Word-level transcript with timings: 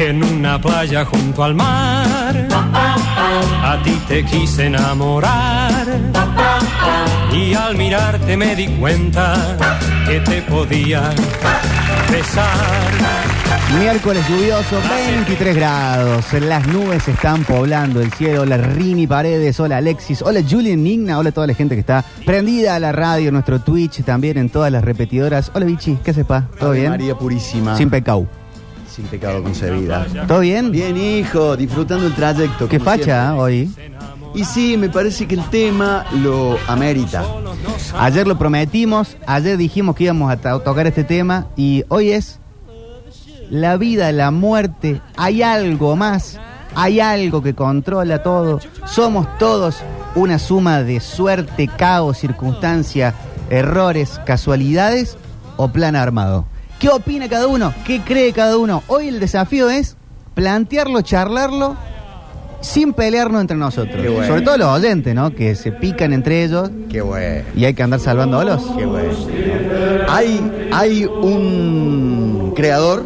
en 0.00 0.24
una 0.24 0.58
playa 0.60 1.04
junto 1.04 1.44
al 1.44 1.54
mar. 1.54 2.48
A 2.50 3.82
ti 3.84 4.00
te 4.08 4.24
quise 4.24 4.66
enamorar 4.66 5.86
y 7.32 7.54
al 7.54 7.76
mirarte 7.76 8.36
me 8.36 8.56
di 8.56 8.66
cuenta 8.68 9.56
que 10.06 10.20
te 10.20 10.42
podía 10.42 11.10
besar. 12.10 12.90
Miércoles 13.78 14.26
lluvioso, 14.28 14.80
23 15.12 15.54
grados. 15.54 16.32
Las 16.32 16.66
nubes 16.66 17.06
están 17.06 17.44
poblando 17.44 18.00
el 18.00 18.10
cielo. 18.12 18.42
Hola 18.42 18.56
Rini 18.56 19.06
Paredes, 19.06 19.60
hola 19.60 19.76
Alexis, 19.76 20.22
hola 20.22 20.40
Julian 20.48 20.82
Nigna, 20.82 21.18
hola 21.18 21.30
toda 21.30 21.46
la 21.46 21.54
gente 21.54 21.74
que 21.74 21.80
está 21.80 22.04
prendida 22.24 22.74
a 22.74 22.78
la 22.78 22.92
radio, 22.92 23.30
nuestro 23.30 23.60
Twitch, 23.60 24.02
también 24.02 24.38
en 24.38 24.48
todas 24.48 24.72
las 24.72 24.82
repetidoras. 24.82 25.52
Hola 25.54 25.66
Vichy, 25.66 25.98
¿qué 26.02 26.14
sepa? 26.14 26.48
¿Todo 26.58 26.72
bien? 26.72 26.88
María 26.88 27.14
Purísima. 27.14 27.76
Sin 27.76 27.90
pecado. 27.90 28.39
Sin 28.94 29.04
pecado 29.06 29.42
concebida. 29.42 30.06
¿Todo 30.26 30.40
bien? 30.40 30.72
Bien, 30.72 30.96
hijo, 30.96 31.56
disfrutando 31.56 32.06
el 32.06 32.14
trayecto. 32.14 32.68
Qué 32.68 32.78
como 32.78 32.90
facha 32.90 33.04
siempre. 33.04 33.36
¿eh? 33.36 33.40
hoy. 33.40 33.70
Y 34.34 34.44
sí, 34.44 34.76
me 34.76 34.88
parece 34.88 35.26
que 35.26 35.34
el 35.34 35.44
tema 35.50 36.04
lo 36.22 36.56
amerita. 36.68 37.24
Ayer 37.98 38.26
lo 38.26 38.38
prometimos, 38.38 39.16
ayer 39.26 39.56
dijimos 39.56 39.96
que 39.96 40.04
íbamos 40.04 40.30
a 40.30 40.36
to- 40.36 40.60
tocar 40.60 40.86
este 40.86 41.02
tema 41.04 41.46
y 41.56 41.84
hoy 41.88 42.10
es 42.12 42.38
la 43.48 43.76
vida, 43.76 44.12
la 44.12 44.30
muerte. 44.30 45.00
Hay 45.16 45.42
algo 45.42 45.96
más, 45.96 46.38
hay 46.74 47.00
algo 47.00 47.42
que 47.42 47.54
controla 47.54 48.22
todo. 48.22 48.60
Somos 48.86 49.26
todos 49.38 49.78
una 50.14 50.38
suma 50.38 50.82
de 50.82 51.00
suerte, 51.00 51.68
caos, 51.68 52.18
circunstancia, 52.18 53.14
errores, 53.50 54.20
casualidades 54.26 55.16
o 55.56 55.68
plan 55.68 55.96
armado. 55.96 56.44
¿Qué 56.80 56.88
opina 56.88 57.28
cada 57.28 57.46
uno? 57.46 57.74
¿Qué 57.84 58.00
cree 58.00 58.32
cada 58.32 58.56
uno? 58.56 58.82
Hoy 58.86 59.08
el 59.08 59.20
desafío 59.20 59.68
es 59.68 59.98
plantearlo, 60.34 61.02
charlarlo 61.02 61.76
sin 62.62 62.94
pelearnos 62.94 63.42
entre 63.42 63.58
nosotros. 63.58 64.00
Qué 64.00 64.08
bueno. 64.08 64.26
Sobre 64.26 64.40
todo 64.40 64.56
los 64.56 64.68
oyentes, 64.68 65.14
¿no? 65.14 65.30
Que 65.34 65.54
se 65.54 65.72
pican 65.72 66.14
entre 66.14 66.42
ellos 66.42 66.70
Qué 66.90 67.02
bueno. 67.02 67.44
y 67.54 67.66
hay 67.66 67.74
que 67.74 67.82
andar 67.82 68.00
salvándolos. 68.00 68.62
Qué 68.78 68.86
bueno. 68.86 69.12
Hay, 70.08 70.68
hay 70.72 71.04
un 71.04 72.54
creador, 72.56 73.04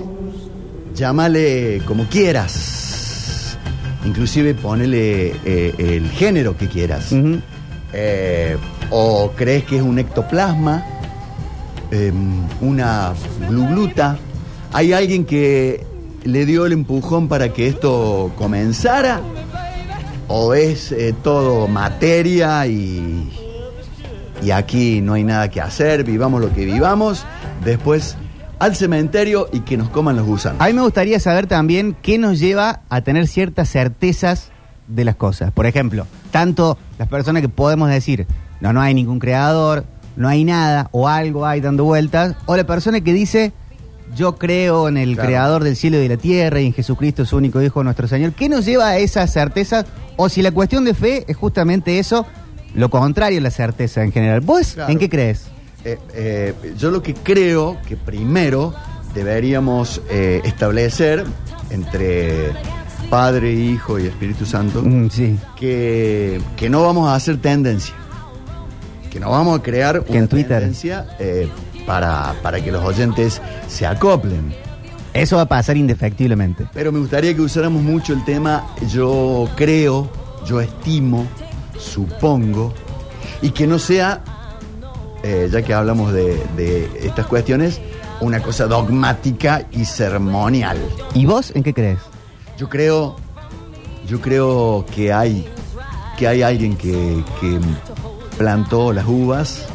llámale 0.95 1.83
como 1.85 2.05
quieras. 2.05 3.59
Inclusive 4.05 4.55
ponele 4.55 5.35
eh, 5.45 5.75
el 5.79 6.11
género 6.11 6.57
que 6.57 6.69
quieras. 6.69 7.13
Eh, 7.93 8.57
o 8.91 9.33
crees 9.35 9.65
que 9.65 9.77
es 9.79 9.83
un 9.83 9.99
ectoplasma, 9.99 10.85
eh, 11.95 12.13
una 12.61 13.13
glugluta. 13.49 14.19
Hay 14.73 14.93
alguien 14.93 15.25
que 15.25 15.87
le 16.25 16.45
dio 16.45 16.67
el 16.67 16.73
empujón 16.73 17.29
para 17.29 17.53
que 17.53 17.69
esto 17.69 18.33
comenzara, 18.37 19.21
o 20.27 20.55
es 20.55 20.91
eh, 20.91 21.15
todo 21.23 21.69
materia 21.69 22.67
y, 22.67 23.31
y 24.43 24.51
aquí 24.51 25.03
no 25.03 25.13
hay 25.15 25.23
nada 25.23 25.49
que 25.51 25.61
hacer, 25.61 26.03
vivamos 26.03 26.41
lo 26.41 26.53
que 26.53 26.65
vivamos, 26.65 27.25
después 27.65 28.17
al 28.59 28.75
cementerio 28.75 29.49
y 29.53 29.61
que 29.61 29.77
nos 29.77 29.89
coman 29.91 30.17
los 30.17 30.27
gusanos. 30.27 30.61
A 30.61 30.67
mí 30.67 30.73
me 30.73 30.83
gustaría 30.83 31.21
saber 31.21 31.47
también 31.47 31.97
qué 32.03 32.19
nos 32.19 32.41
lleva 32.41 32.81
a 32.89 33.03
tener 33.03 33.29
ciertas 33.29 33.69
certezas 33.71 34.51
de 34.89 35.05
las 35.05 35.15
cosas. 35.15 35.53
Por 35.53 35.67
ejemplo, 35.67 36.09
tanto 36.33 36.77
las 36.99 37.07
personas 37.07 37.43
que 37.43 37.49
podemos 37.49 37.89
decir, 37.89 38.27
no, 38.61 38.73
no 38.73 38.81
hay 38.81 38.95
ningún 38.95 39.21
creador, 39.21 39.85
no 40.17 40.29
hay 40.29 40.45
nada, 40.45 40.89
o 40.93 41.09
algo 41.09 41.47
hay 41.47 41.61
dando 41.61 41.85
vueltas, 41.85 42.37
o 42.47 42.57
la 42.57 42.65
persona 42.65 43.01
que 43.01 43.13
dice, 43.13 43.53
yo 44.15 44.37
creo 44.37 44.89
en 44.89 44.97
el 44.97 45.15
Claro. 45.15 45.29
creador 45.29 45.65
del 45.65 45.77
cielo 45.77 45.97
y 45.99 46.03
de 46.03 46.09
la 46.11 46.17
tierra 46.17 46.61
y 46.61 46.67
en 46.67 46.73
Jesucristo, 46.73 47.25
su 47.25 47.37
único 47.37 47.61
Hijo, 47.63 47.83
nuestro 47.83 48.07
Señor. 48.07 48.33
¿Qué 48.33 48.49
nos 48.49 48.65
lleva 48.65 48.89
a 48.89 48.99
esas 48.99 49.33
certezas? 49.33 49.87
O 50.17 50.29
si 50.29 50.43
la 50.43 50.53
cuestión 50.53 50.85
de 50.85 50.95
fe 50.95 51.25
es 51.27 51.37
justamente 51.37 51.99
eso, 51.99 52.25
lo 52.75 52.91
contrario 52.91 53.39
a 53.39 53.43
la 53.43 53.51
certeza 53.51 54.05
en 54.05 54.13
general. 54.13 54.41
¿Vos 54.41 54.75
Claro. 54.75 54.93
en 54.93 54.99
qué 54.99 55.09
crees? 55.09 55.47
Eh, 55.85 55.99
eh, 56.15 56.55
yo 56.79 56.91
lo 56.91 57.03
que 57.03 57.15
creo 57.15 57.77
que 57.87 57.97
primero 57.97 58.73
deberíamos 59.15 60.01
eh, 60.11 60.41
establecer 60.45 61.25
entre 61.71 62.53
Padre, 63.11 63.53
Hijo 63.53 63.99
y 63.99 64.07
Espíritu 64.07 64.47
Santo 64.47 64.83
Mm, 64.83 65.11
sí. 65.11 65.37
que, 65.57 66.41
que 66.57 66.71
no 66.71 66.83
vamos 66.83 67.09
a 67.09 67.15
hacer 67.15 67.37
tendencia, 67.39 67.95
que 69.15 69.21
no 69.21 69.31
vamos 69.31 69.61
a 69.61 69.63
crear 69.63 70.05
una 70.09 70.19
en 70.19 70.27
Twitter. 70.27 70.59
tendencia 70.59 71.07
eh, 71.21 71.49
para, 71.87 72.35
para 72.43 72.61
que 72.61 72.73
los 72.73 72.85
oyentes 72.85 73.41
se 73.69 73.87
acoplen. 73.87 74.53
Eso 75.13 75.37
va 75.37 75.43
a 75.43 75.47
pasar 75.47 75.77
indefectiblemente. 75.77 76.67
Pero 76.75 76.91
me 76.91 76.99
gustaría 76.99 77.33
que 77.33 77.41
usáramos 77.41 77.81
mucho 77.81 78.13
el 78.13 78.25
tema 78.25 78.67
yo 78.89 79.49
creo, 79.55 80.11
yo 80.45 80.61
estimo, 80.61 81.29
supongo, 81.79 82.75
y 83.41 83.51
que 83.51 83.69
no 83.69 83.79
sea, 83.79 84.25
eh, 85.23 85.49
ya 85.49 85.63
que 85.63 85.73
hablamos 85.73 86.13
de, 86.13 86.45
de 86.57 86.91
estas 87.05 87.27
cuestiones, 87.27 87.81
una 88.21 88.41
cosa 88.43 88.67
dogmática 88.67 89.65
y 89.71 89.85
ceremonial. 89.85 90.77
¿Y 91.15 91.25
vos 91.25 91.53
en 91.55 91.63
qué 91.63 91.73
crees? 91.73 92.01
Yo 92.59 92.69
creo, 92.69 93.15
yo 94.09 94.21
creo 94.21 94.85
que 94.93 95.13
hay, 95.13 95.47
que 96.19 96.27
hay 96.27 96.43
alguien 96.43 96.77
que, 96.77 97.23
que 97.41 97.61
plantó 98.39 98.93
las 98.93 99.07
uvas, 99.07 99.67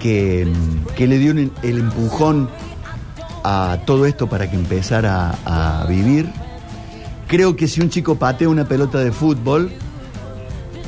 que, 0.00 0.46
que 0.96 1.06
le 1.06 1.18
dio 1.18 1.32
el 1.32 1.78
empujón 1.78 2.48
a 3.44 3.78
todo 3.84 4.06
esto 4.06 4.28
para 4.28 4.50
que 4.50 4.56
empezara 4.56 5.34
a, 5.44 5.86
vivir. 5.88 6.30
Creo 7.26 7.56
que 7.56 7.66
si 7.66 7.80
un 7.80 7.90
chico 7.90 8.16
patea 8.16 8.48
una 8.48 8.66
pelota 8.66 8.98
de 8.98 9.12
fútbol, 9.12 9.72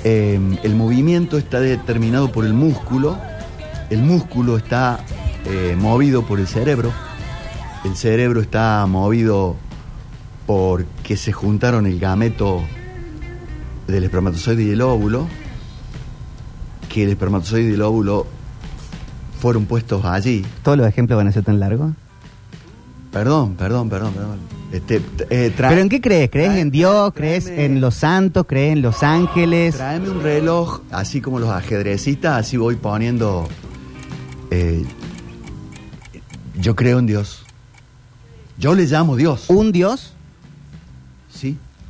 eh, 0.05 0.39
el 0.63 0.75
movimiento 0.75 1.39
está 1.39 1.61
determinado 1.61 2.31
por 2.31 2.45
el 2.45 2.53
músculo, 2.53 3.19
el 3.91 4.03
músculo 4.03 4.57
está 4.57 5.01
eh, 5.47 5.75
movido 5.79 6.27
por 6.27 6.39
el 6.39 6.47
cerebro, 6.47 6.93
el 7.85 7.97
cerebro 7.97 8.41
está 8.41 8.85
movido 8.87 9.57
porque 10.47 11.17
se 11.17 11.33
juntaron 11.33 11.87
el 11.87 11.99
gameto 11.99 12.63
del 13.87 14.05
espermatozoide 14.05 14.65
y 14.65 14.71
el 14.71 14.83
óvulo, 14.83 15.27
que 16.95 17.03
el 17.03 17.11
espermatozoide 17.11 17.71
y 17.71 17.75
el 17.75 17.83
óvulo 17.83 18.25
fueron 19.41 19.67
puestos 19.67 20.05
allí. 20.05 20.45
¿Todos 20.63 20.79
los 20.79 20.87
ejemplos 20.87 21.17
van 21.17 21.27
a 21.27 21.33
ser 21.33 21.43
tan 21.43 21.59
largos? 21.59 21.91
Perdón, 23.13 23.55
perdón, 23.57 23.89
perdón, 23.91 24.13
perdón. 24.15 24.39
Este, 24.73 25.03
eh, 25.31 25.53
¿Pero 25.57 25.81
en 25.81 25.89
qué 25.89 26.01
crees? 26.01 26.31
¿Crees 26.31 26.51
trae- 26.53 26.61
en 26.61 26.71
Dios? 26.71 27.13
¿Crees 27.15 27.47
en 27.49 27.81
los 27.81 27.95
santos? 27.97 28.45
¿Crees 28.49 28.73
en 28.75 28.83
los 28.83 29.03
ángeles? 29.03 29.75
Tráeme 29.77 30.09
un 30.11 30.23
reloj, 30.23 30.81
así 30.93 31.21
como 31.21 31.39
los 31.41 31.51
ajedrecistas, 31.51 32.39
así 32.39 32.57
voy 32.57 32.77
poniendo. 32.77 33.49
eh, 34.51 34.85
yo 36.61 36.77
creo 36.77 37.01
en 37.01 37.07
Dios. 37.07 37.45
Yo 38.59 38.75
le 38.75 38.85
llamo 38.87 39.17
Dios. 39.17 39.47
¿Un 39.49 39.73
Dios? 39.73 40.14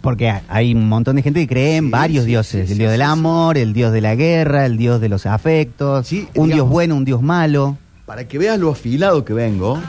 Porque 0.05 0.29
ha- 0.29 0.43
hay 0.49 0.73
un 0.75 0.89
montón 0.89 1.17
de 1.17 1.23
gente 1.23 1.41
que 1.41 1.49
cree 1.49 1.77
en 1.79 1.87
Sí, 1.87 1.91
varios 1.91 2.25
sí, 2.25 2.31
dioses. 2.31 2.67
sí, 2.67 2.73
el 2.75 2.79
dios 2.79 2.93
del 2.93 3.03
amor, 3.03 3.59
el 3.59 3.73
dios 3.73 3.91
de 3.93 4.01
la 4.03 4.15
guerra, 4.15 4.67
el 4.67 4.77
dios 4.77 5.01
de 5.01 5.09
los 5.09 5.27
afectos. 5.27 6.07
Sí, 6.07 6.29
un 6.37 6.51
dios 6.51 6.69
bueno, 6.69 6.95
un 6.95 7.05
dios 7.05 7.23
malo. 7.23 7.77
Para 8.07 8.29
que 8.29 8.39
veas 8.39 8.59
lo 8.61 8.71
afilado 8.71 9.25
que 9.25 9.33
vengo, 9.33 9.81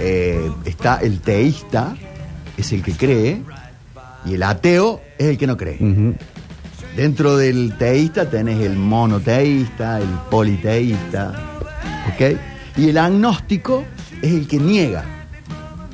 eh, 0.00 0.50
está 0.66 0.96
el 0.96 1.20
teísta, 1.20 1.94
es 2.58 2.72
el 2.72 2.82
que 2.82 2.92
cree, 2.92 3.40
y 4.26 4.34
el 4.34 4.42
ateo 4.42 5.00
es 5.18 5.28
el 5.28 5.38
que 5.38 5.46
no 5.46 5.56
cree. 5.56 5.78
Dentro 6.96 7.36
del 7.36 7.74
teísta 7.78 8.28
tenés 8.28 8.60
el 8.60 8.76
monoteísta, 8.76 9.98
el 10.00 10.08
politeísta, 10.30 11.32
¿ok? 12.12 12.36
Y 12.76 12.88
el 12.88 12.98
agnóstico 12.98 13.84
es 14.20 14.32
el 14.32 14.46
que 14.48 14.58
niega 14.58 15.04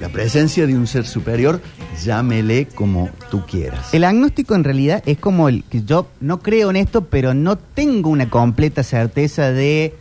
la 0.00 0.09
presencia 0.09 0.66
de 0.66 0.75
un 0.75 0.87
ser 0.87 1.06
superior, 1.06 1.60
llámele 2.05 2.67
como 2.67 3.11
tú 3.31 3.44
quieras. 3.47 3.93
El 3.94 4.05
agnóstico 4.05 4.55
en 4.55 4.64
realidad 4.64 5.02
es 5.06 5.19
como 5.19 5.49
el 5.49 5.64
que 5.64 5.82
yo 5.82 6.08
no 6.20 6.41
creo 6.41 6.70
en 6.70 6.76
esto, 6.76 7.05
pero 7.05 7.35
no 7.35 7.56
tengo 7.56 8.11
una 8.11 8.29
completa 8.29 8.82
certeza 8.82 9.50
de 9.52 9.94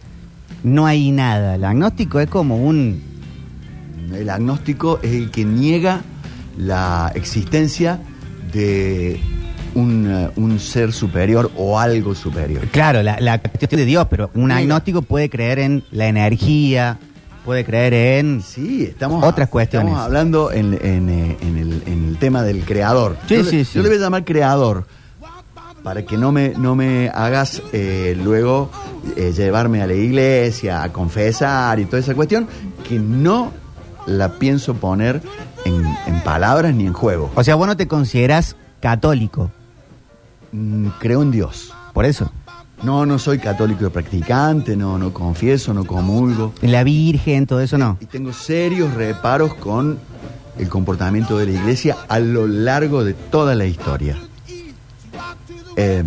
no 0.63 0.85
hay 0.85 1.11
nada. 1.11 1.55
El 1.55 1.65
agnóstico 1.65 2.19
es 2.19 2.29
como 2.29 2.57
un 2.57 3.01
El 4.13 4.29
agnóstico 4.29 4.99
es 5.03 5.13
el 5.13 5.31
que 5.31 5.45
niega 5.45 6.01
la 6.57 7.11
existencia 7.15 7.99
de 8.51 9.19
un, 9.75 10.07
eh, 10.09 10.29
un 10.35 10.59
ser 10.59 10.91
superior 10.93 11.51
o 11.55 11.79
algo 11.79 12.15
superior. 12.15 12.67
Claro, 12.67 13.03
la, 13.03 13.19
la 13.19 13.39
cuestión 13.39 13.79
de 13.79 13.85
Dios, 13.85 14.07
pero 14.09 14.31
un 14.33 14.51
agnóstico 14.51 15.01
puede 15.01 15.29
creer 15.29 15.59
en 15.59 15.83
la 15.91 16.07
energía, 16.07 16.97
puede 17.49 17.65
creer 17.65 17.95
en... 17.95 18.43
Sí, 18.43 18.83
estamos, 18.83 19.23
Otras 19.23 19.49
cuestiones. 19.49 19.87
estamos 19.87 20.05
hablando 20.05 20.51
en, 20.51 20.75
en, 20.85 21.09
eh, 21.09 21.37
en 21.41 21.57
el, 21.57 21.81
en 21.87 22.09
el 22.09 22.17
tema 22.19 22.43
del 22.43 22.63
creador. 22.63 23.17
Sí, 23.27 23.37
yo, 23.37 23.43
sí, 23.43 23.55
le, 23.57 23.65
sí. 23.65 23.71
yo 23.73 23.81
le 23.81 23.89
voy 23.89 23.97
a 23.97 24.01
llamar 24.01 24.23
creador 24.23 24.85
para 25.81 26.05
que 26.05 26.15
no 26.15 26.31
me, 26.31 26.49
no 26.49 26.75
me 26.75 27.09
hagas 27.09 27.63
eh, 27.73 28.15
luego 28.23 28.69
eh, 29.15 29.33
llevarme 29.35 29.81
a 29.81 29.87
la 29.87 29.95
iglesia, 29.95 30.83
a 30.83 30.93
confesar 30.93 31.79
y 31.79 31.85
toda 31.85 31.97
esa 32.01 32.13
cuestión, 32.13 32.47
que 32.87 32.99
no 32.99 33.51
la 34.05 34.33
pienso 34.33 34.75
poner 34.75 35.19
en, 35.65 35.83
en 36.05 36.21
palabras 36.23 36.75
ni 36.75 36.85
en 36.85 36.93
juego. 36.93 37.31
O 37.33 37.43
sea, 37.43 37.55
vos 37.55 37.65
no 37.65 37.75
te 37.75 37.87
consideras 37.87 38.55
católico, 38.79 39.49
Mm, 40.51 40.89
creo 40.99 41.23
en 41.23 41.31
Dios. 41.31 41.73
por 41.93 42.05
eso. 42.05 42.31
No, 42.83 43.05
no 43.05 43.19
soy 43.19 43.39
católico 43.39 43.89
practicante, 43.89 44.75
no, 44.77 44.97
no 44.97 45.13
confieso, 45.13 45.73
no 45.73 45.83
comulgo. 45.85 46.53
La 46.61 46.83
Virgen, 46.83 47.45
todo 47.45 47.59
eso 47.61 47.77
no. 47.77 47.97
Y 47.99 48.05
tengo 48.05 48.31
serios 48.33 48.93
reparos 48.93 49.53
con 49.55 49.99
el 50.57 50.69
comportamiento 50.69 51.37
de 51.37 51.45
la 51.47 51.51
iglesia 51.53 51.97
a 52.07 52.19
lo 52.19 52.47
largo 52.47 53.03
de 53.03 53.13
toda 53.13 53.55
la 53.55 53.65
historia. 53.65 54.17
Eh, 55.75 56.03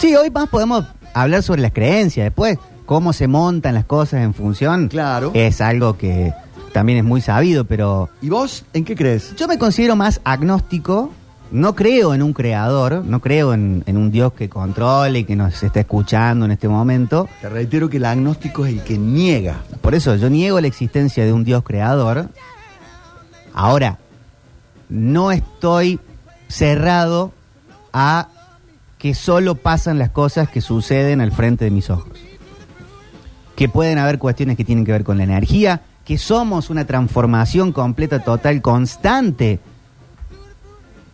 Sí, 0.00 0.14
hoy 0.14 0.30
más 0.30 0.48
podemos 0.48 0.84
hablar 1.12 1.42
sobre 1.42 1.60
las 1.60 1.72
creencias. 1.72 2.24
Después, 2.26 2.56
cómo 2.86 3.12
se 3.12 3.26
montan 3.26 3.74
las 3.74 3.84
cosas 3.84 4.22
en 4.22 4.32
función. 4.32 4.86
Claro. 4.86 5.32
Es 5.34 5.60
algo 5.60 5.98
que 5.98 6.32
también 6.72 6.98
es 6.98 7.04
muy 7.04 7.20
sabido, 7.20 7.64
pero 7.64 8.08
¿Y 8.22 8.28
vos 8.28 8.64
en 8.74 8.84
qué 8.84 8.94
crees? 8.94 9.34
yo 9.34 9.48
me 9.48 9.58
considero 9.58 9.96
más 9.96 10.20
agnóstico. 10.22 11.10
No 11.50 11.74
creo 11.74 12.12
en 12.12 12.22
un 12.22 12.34
creador, 12.34 13.04
no 13.04 13.20
creo 13.20 13.54
en, 13.54 13.82
en 13.86 13.96
un 13.96 14.10
Dios 14.10 14.34
que 14.34 14.50
controle 14.50 15.20
y 15.20 15.24
que 15.24 15.34
nos 15.34 15.62
está 15.62 15.80
escuchando 15.80 16.44
en 16.44 16.50
este 16.50 16.68
momento. 16.68 17.26
Te 17.40 17.48
reitero 17.48 17.88
que 17.88 17.96
el 17.96 18.04
agnóstico 18.04 18.66
es 18.66 18.74
el 18.74 18.82
que 18.82 18.98
niega. 18.98 19.62
Por 19.80 19.94
eso 19.94 20.14
yo 20.16 20.28
niego 20.28 20.60
la 20.60 20.66
existencia 20.66 21.24
de 21.24 21.32
un 21.32 21.44
Dios 21.44 21.62
creador. 21.62 22.28
Ahora, 23.54 23.98
no 24.90 25.32
estoy 25.32 26.00
cerrado 26.48 27.32
a 27.92 28.28
que 28.98 29.14
solo 29.14 29.54
pasan 29.54 29.98
las 29.98 30.10
cosas 30.10 30.48
que 30.48 30.60
suceden 30.60 31.20
al 31.20 31.32
frente 31.32 31.64
de 31.64 31.70
mis 31.70 31.88
ojos. 31.88 32.18
Que 33.56 33.68
pueden 33.68 33.98
haber 33.98 34.18
cuestiones 34.18 34.56
que 34.56 34.64
tienen 34.64 34.84
que 34.84 34.92
ver 34.92 35.04
con 35.04 35.18
la 35.18 35.24
energía, 35.24 35.82
que 36.04 36.18
somos 36.18 36.68
una 36.68 36.84
transformación 36.84 37.72
completa, 37.72 38.20
total, 38.20 38.60
constante 38.60 39.60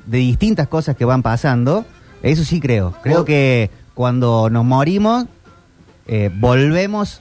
de 0.07 0.19
distintas 0.19 0.69
cosas 0.69 0.97
que 0.97 1.05
van 1.05 1.23
pasando. 1.23 1.85
Eso 2.23 2.45
sí 2.45 2.61
creo. 2.61 2.95
Creo 3.03 3.25
que 3.25 3.71
cuando 3.95 4.49
nos 4.51 4.65
morimos, 4.65 5.27
eh, 6.07 6.31
volvemos 6.35 7.21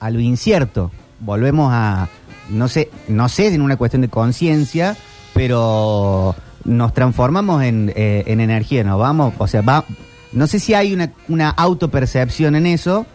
a 0.00 0.10
lo 0.10 0.20
incierto. 0.20 0.90
Volvemos 1.20 1.70
a, 1.72 2.08
no 2.50 2.68
sé, 2.68 2.90
no 3.08 3.28
sé 3.28 3.54
en 3.54 3.62
una 3.62 3.76
cuestión 3.76 4.02
de 4.02 4.08
conciencia, 4.08 4.96
pero 5.34 6.34
nos 6.64 6.92
transformamos 6.92 7.62
en, 7.62 7.92
eh, 7.94 8.24
en 8.26 8.40
energía, 8.40 8.84
nos 8.84 8.98
vamos, 8.98 9.34
o 9.38 9.46
sea, 9.46 9.62
va, 9.62 9.84
no 10.32 10.46
sé 10.46 10.58
si 10.58 10.74
hay 10.74 10.92
una, 10.92 11.12
una 11.28 11.50
autopercepción 11.50 12.54
en 12.54 12.66
eso, 12.66 13.06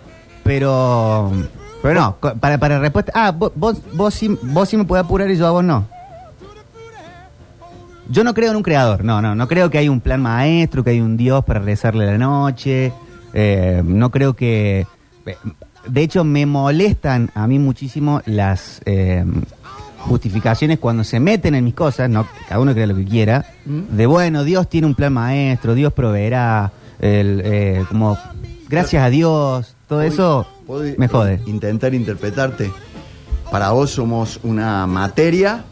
pero, 0.43 1.31
pero 1.81 2.01
no, 2.01 2.15
para, 2.39 2.57
para 2.57 2.79
respuesta, 2.79 3.11
ah, 3.15 3.31
vos, 3.31 3.51
vos, 3.55 3.77
vos, 3.93 4.13
sí, 4.13 4.37
vos 4.41 4.69
sí 4.69 4.77
me 4.77 4.85
puede 4.85 5.01
apurar 5.01 5.29
y 5.29 5.37
yo 5.37 5.47
a 5.47 5.51
vos 5.51 5.63
no. 5.63 5.87
Yo 8.09 8.23
no 8.23 8.33
creo 8.33 8.51
en 8.51 8.57
un 8.57 8.63
creador, 8.63 9.03
no, 9.03 9.21
no, 9.21 9.35
no 9.35 9.47
creo 9.47 9.69
que 9.69 9.77
hay 9.77 9.89
un 9.89 10.01
plan 10.01 10.21
maestro, 10.21 10.83
que 10.83 10.91
hay 10.91 11.01
un 11.01 11.17
Dios 11.17 11.43
para 11.43 11.59
rezarle 11.59 12.05
la 12.05 12.17
noche, 12.17 12.93
eh, 13.33 13.81
no 13.85 14.11
creo 14.11 14.33
que... 14.33 14.87
De 15.87 16.01
hecho, 16.01 16.23
me 16.23 16.45
molestan 16.45 17.31
a 17.33 17.47
mí 17.47 17.59
muchísimo 17.59 18.21
las 18.25 18.81
eh, 18.85 19.23
justificaciones 19.99 20.79
cuando 20.79 21.03
se 21.03 21.19
meten 21.19 21.55
en 21.55 21.63
mis 21.63 21.73
cosas, 21.73 22.09
no, 22.09 22.27
cada 22.47 22.59
uno 22.59 22.73
crea 22.73 22.87
lo 22.87 22.95
que 22.95 23.05
quiera, 23.05 23.45
de 23.65 24.05
bueno, 24.05 24.43
Dios 24.43 24.69
tiene 24.69 24.87
un 24.87 24.95
plan 24.95 25.13
maestro, 25.13 25.75
Dios 25.75 25.93
proveerá, 25.93 26.71
el, 26.99 27.41
eh, 27.43 27.85
como 27.87 28.17
gracias 28.67 29.03
a 29.03 29.09
Dios, 29.09 29.75
todo 29.87 30.01
eso 30.01 30.47
¿Puedo 30.67 30.83
me 30.97 31.07
jode. 31.07 31.39
Intentar 31.45 31.93
interpretarte. 31.93 32.69
Para 33.49 33.71
vos 33.71 33.91
somos 33.91 34.41
una 34.43 34.85
materia 34.85 35.63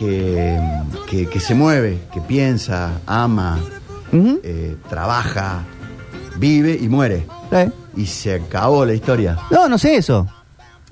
que, 0.00 0.58
que, 1.10 1.26
que 1.26 1.40
se 1.40 1.54
mueve, 1.54 1.98
que 2.10 2.22
piensa, 2.22 3.02
ama, 3.06 3.58
eh, 4.10 4.74
trabaja, 4.88 5.62
vive 6.38 6.78
y 6.80 6.88
muere. 6.88 7.26
Y 7.94 8.06
se 8.06 8.36
acabó 8.36 8.86
la 8.86 8.94
historia. 8.94 9.36
No, 9.50 9.68
no 9.68 9.76
sé 9.76 9.96
eso. 9.96 10.26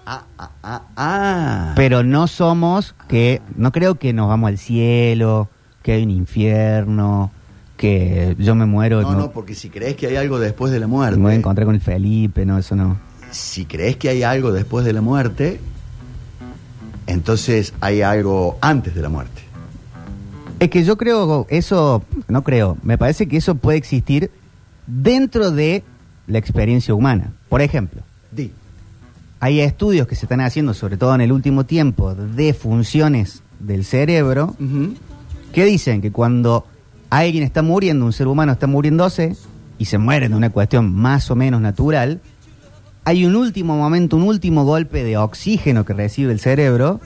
Ah, 0.05 0.25
ah, 0.39 0.51
ah, 0.63 0.83
ah. 0.97 1.73
Pero 1.75 2.03
no 2.03 2.27
somos 2.27 2.95
que, 3.09 3.41
no 3.57 3.73
creo 3.73 3.95
que 3.95 4.13
nos 4.13 4.29
vamos 4.29 4.49
al 4.49 4.59
cielo, 4.59 5.49
que 5.83 5.93
hay 5.93 6.03
un 6.03 6.11
infierno, 6.11 7.31
que 7.79 8.37
yo 8.39 8.55
me 8.55 8.67
muero, 8.67 9.01
No, 9.01 9.13
no, 9.13 9.19
no, 9.21 9.31
porque 9.31 9.55
si 9.55 9.71
crees 9.71 9.97
que 9.97 10.09
hay 10.09 10.17
algo 10.17 10.39
después 10.39 10.71
de 10.71 10.81
la 10.81 10.87
me 10.87 10.93
muerte, 10.93 11.19
voy 11.19 11.33
a 11.33 11.37
encontrar 11.37 11.65
con 11.65 11.75
el 11.75 11.81
Felipe, 11.81 12.45
no, 12.45 12.59
eso 12.59 12.77
no. 12.77 12.99
si 13.31 13.65
crees 13.65 13.97
que 13.97 14.11
hay 14.11 14.23
algo 14.23 14.53
después 14.53 14.85
de 14.85 14.93
la 14.93 15.01
muerte, 15.01 15.61
entonces 17.09 17.75
hay 17.81 18.03
algo 18.03 18.59
antes 18.61 18.95
de 18.95 19.03
la 19.03 19.09
muerte. 19.09 19.43
Es 20.61 20.71
que 20.71 20.85
yo 20.85 20.97
creo, 20.97 21.47
eso, 21.49 22.03
no 22.29 22.43
creo, 22.43 22.77
me 22.83 22.99
parece 22.99 23.27
que 23.27 23.37
eso 23.37 23.55
puede 23.55 23.79
existir 23.79 24.31
dentro 24.87 25.51
de 25.51 25.85
la 26.27 26.39
experiencia 26.39 26.95
humana. 26.95 27.33
Por 27.49 27.63
ejemplo, 27.63 28.03
Di. 28.31 28.53
hay 29.41 29.61
estudios 29.61 30.07
que 30.07 30.15
se 30.15 30.27
están 30.27 30.41
haciendo, 30.41 30.75
sobre 30.75 30.97
todo 30.97 31.15
en 31.15 31.23
el 31.23 31.33
último 31.33 31.65
tiempo, 31.65 32.15
de 32.15 32.53
funciones 32.55 33.43
del 33.59 33.85
cerebro, 33.85 34.55
que 35.53 35.65
dicen 35.65 36.03
que 36.03 36.13
cuando 36.13 36.67
alguien 37.09 37.45
está 37.45 37.63
muriendo, 37.63 38.05
un 38.05 38.13
ser 38.13 38.27
humano 38.27 38.53
está 38.53 38.67
muriéndose 38.67 39.37
y 39.79 39.87
se 39.87 39.97
muere 39.99 40.29
de 40.29 40.35
una 40.35 40.51
cuestión 40.51 40.93
más 40.93 41.31
o 41.31 41.37
menos 41.37 41.61
natural, 41.61 42.21
hay 43.09 43.25
un 43.25 43.37
último 43.37 43.75
momento, 43.75 44.17
un 44.17 44.25
último 44.25 44.65
golpe 44.67 45.03
de 45.03 45.17
oxígeno 45.17 45.87
que 45.87 45.95
recibe 45.95 46.31
el 46.31 46.41
cerebro, 46.41 47.01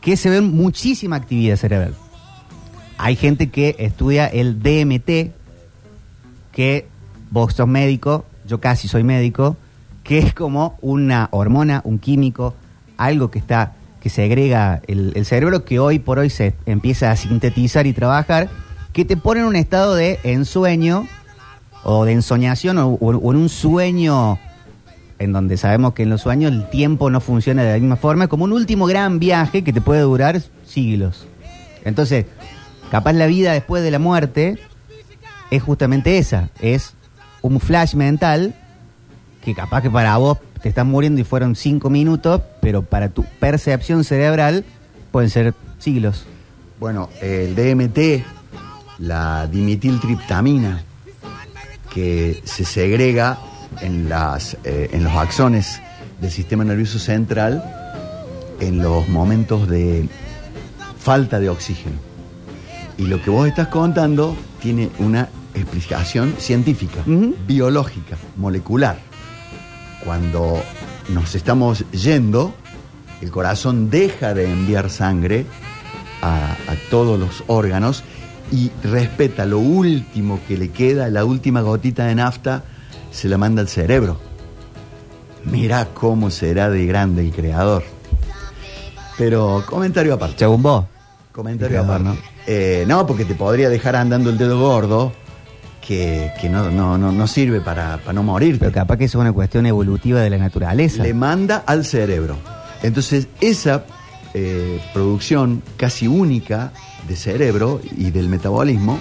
que 0.00 0.16
se 0.16 0.30
ve 0.30 0.40
muchísima 0.40 1.16
actividad 1.16 1.56
cerebral. 1.56 1.94
Hay 2.96 3.14
gente 3.14 3.50
que 3.50 3.76
estudia 3.78 4.26
el 4.26 4.62
DMT, 4.62 5.34
que 6.52 6.86
vos 7.30 7.52
sos 7.52 7.68
médico, 7.68 8.24
yo 8.46 8.60
casi 8.60 8.88
soy 8.88 9.04
médico, 9.04 9.58
que 10.04 10.16
es 10.18 10.32
como 10.32 10.78
una 10.80 11.28
hormona, 11.32 11.82
un 11.84 11.98
químico, 11.98 12.54
algo 12.96 13.30
que 13.30 13.38
está 13.40 13.72
que 14.00 14.08
segrega 14.08 14.80
el, 14.86 15.12
el 15.16 15.26
cerebro 15.26 15.66
que 15.66 15.78
hoy 15.80 15.98
por 15.98 16.18
hoy 16.18 16.30
se 16.30 16.54
empieza 16.64 17.10
a 17.10 17.16
sintetizar 17.16 17.86
y 17.86 17.92
trabajar, 17.92 18.48
que 18.94 19.04
te 19.04 19.18
pone 19.18 19.40
en 19.40 19.46
un 19.46 19.56
estado 19.56 19.94
de 19.94 20.18
ensueño 20.24 21.06
o 21.82 22.06
de 22.06 22.12
ensoñación 22.12 22.78
o- 22.78 22.88
o 22.94 23.32
en 23.32 23.38
un 23.38 23.48
sueño 23.50 24.38
en 25.24 25.32
donde 25.32 25.56
sabemos 25.56 25.94
que 25.94 26.04
en 26.04 26.10
los 26.10 26.22
sueños 26.22 26.52
el 26.52 26.68
tiempo 26.68 27.10
no 27.10 27.20
funciona 27.20 27.62
de 27.62 27.72
la 27.72 27.78
misma 27.78 27.96
forma, 27.96 28.28
como 28.28 28.44
un 28.44 28.52
último 28.52 28.86
gran 28.86 29.18
viaje 29.18 29.64
que 29.64 29.72
te 29.72 29.80
puede 29.80 30.00
durar 30.02 30.40
siglos. 30.66 31.26
Entonces, 31.84 32.26
capaz 32.90 33.12
la 33.14 33.26
vida 33.26 33.52
después 33.52 33.82
de 33.82 33.90
la 33.90 33.98
muerte 33.98 34.58
es 35.50 35.62
justamente 35.62 36.18
esa, 36.18 36.50
es 36.60 36.94
un 37.42 37.60
flash 37.60 37.94
mental 37.94 38.54
que 39.44 39.54
capaz 39.54 39.82
que 39.82 39.90
para 39.90 40.16
vos 40.16 40.38
te 40.62 40.68
estás 40.70 40.86
muriendo 40.86 41.20
y 41.20 41.24
fueron 41.24 41.56
cinco 41.56 41.90
minutos, 41.90 42.40
pero 42.60 42.82
para 42.82 43.10
tu 43.10 43.24
percepción 43.38 44.04
cerebral 44.04 44.64
pueden 45.12 45.28
ser 45.30 45.54
siglos. 45.78 46.24
Bueno, 46.80 47.10
el 47.20 47.54
DMT, 47.54 48.24
la 48.98 49.46
dimitiltriptamina, 49.46 50.82
que 51.92 52.40
se 52.44 52.64
segrega 52.64 53.38
en, 53.80 54.08
las, 54.08 54.56
eh, 54.64 54.90
en 54.92 55.04
los 55.04 55.12
axones 55.12 55.80
del 56.20 56.30
sistema 56.30 56.64
nervioso 56.64 56.98
central 56.98 57.62
en 58.60 58.82
los 58.82 59.08
momentos 59.08 59.68
de 59.68 60.08
falta 60.98 61.38
de 61.38 61.48
oxígeno. 61.48 61.96
Y 62.96 63.06
lo 63.06 63.20
que 63.22 63.30
vos 63.30 63.48
estás 63.48 63.68
contando 63.68 64.36
tiene 64.60 64.90
una 64.98 65.28
explicación 65.54 66.34
científica, 66.38 67.00
biológica, 67.46 68.16
molecular. 68.36 68.98
Cuando 70.04 70.62
nos 71.08 71.34
estamos 71.34 71.84
yendo, 71.90 72.54
el 73.20 73.30
corazón 73.30 73.90
deja 73.90 74.34
de 74.34 74.50
enviar 74.50 74.90
sangre 74.90 75.46
a, 76.22 76.52
a 76.52 76.76
todos 76.90 77.18
los 77.18 77.44
órganos 77.46 78.04
y 78.52 78.70
respeta 78.82 79.44
lo 79.46 79.58
último 79.58 80.40
que 80.46 80.56
le 80.56 80.70
queda, 80.70 81.08
la 81.08 81.24
última 81.24 81.60
gotita 81.62 82.06
de 82.06 82.14
nafta, 82.14 82.64
se 83.14 83.28
la 83.28 83.38
manda 83.38 83.62
al 83.62 83.68
cerebro. 83.68 84.18
Mirá 85.44 85.88
cómo 85.94 86.30
será 86.30 86.68
de 86.68 86.84
grande 86.84 87.22
el 87.22 87.32
creador. 87.32 87.84
Pero 89.16 89.62
comentario 89.66 90.14
aparte. 90.14 90.40
Según 90.40 90.62
vos. 90.62 90.84
Comentario 91.30 91.78
creador, 91.78 92.00
aparte. 92.00 92.22
Eh, 92.46 92.84
¿no? 92.86 93.06
porque 93.06 93.24
te 93.24 93.34
podría 93.34 93.68
dejar 93.70 93.96
andando 93.96 94.30
el 94.30 94.36
dedo 94.36 94.58
gordo 94.58 95.12
que, 95.80 96.32
que 96.40 96.48
no, 96.48 96.70
no, 96.70 96.98
no, 96.98 97.12
no 97.12 97.26
sirve 97.26 97.60
para, 97.60 97.98
para 97.98 98.14
no 98.14 98.24
morir. 98.24 98.58
Pero 98.58 98.72
capaz 98.72 98.96
que 98.96 99.04
eso 99.04 99.18
es 99.18 99.22
una 99.22 99.32
cuestión 99.32 99.64
evolutiva 99.66 100.20
de 100.20 100.30
la 100.30 100.38
naturaleza. 100.38 101.02
Le 101.02 101.14
manda 101.14 101.62
al 101.66 101.84
cerebro. 101.84 102.36
Entonces, 102.82 103.28
esa 103.40 103.84
eh, 104.34 104.80
producción 104.92 105.62
casi 105.76 106.08
única 106.08 106.72
de 107.06 107.14
cerebro 107.14 107.80
y 107.96 108.10
del 108.10 108.28
metabolismo 108.28 108.98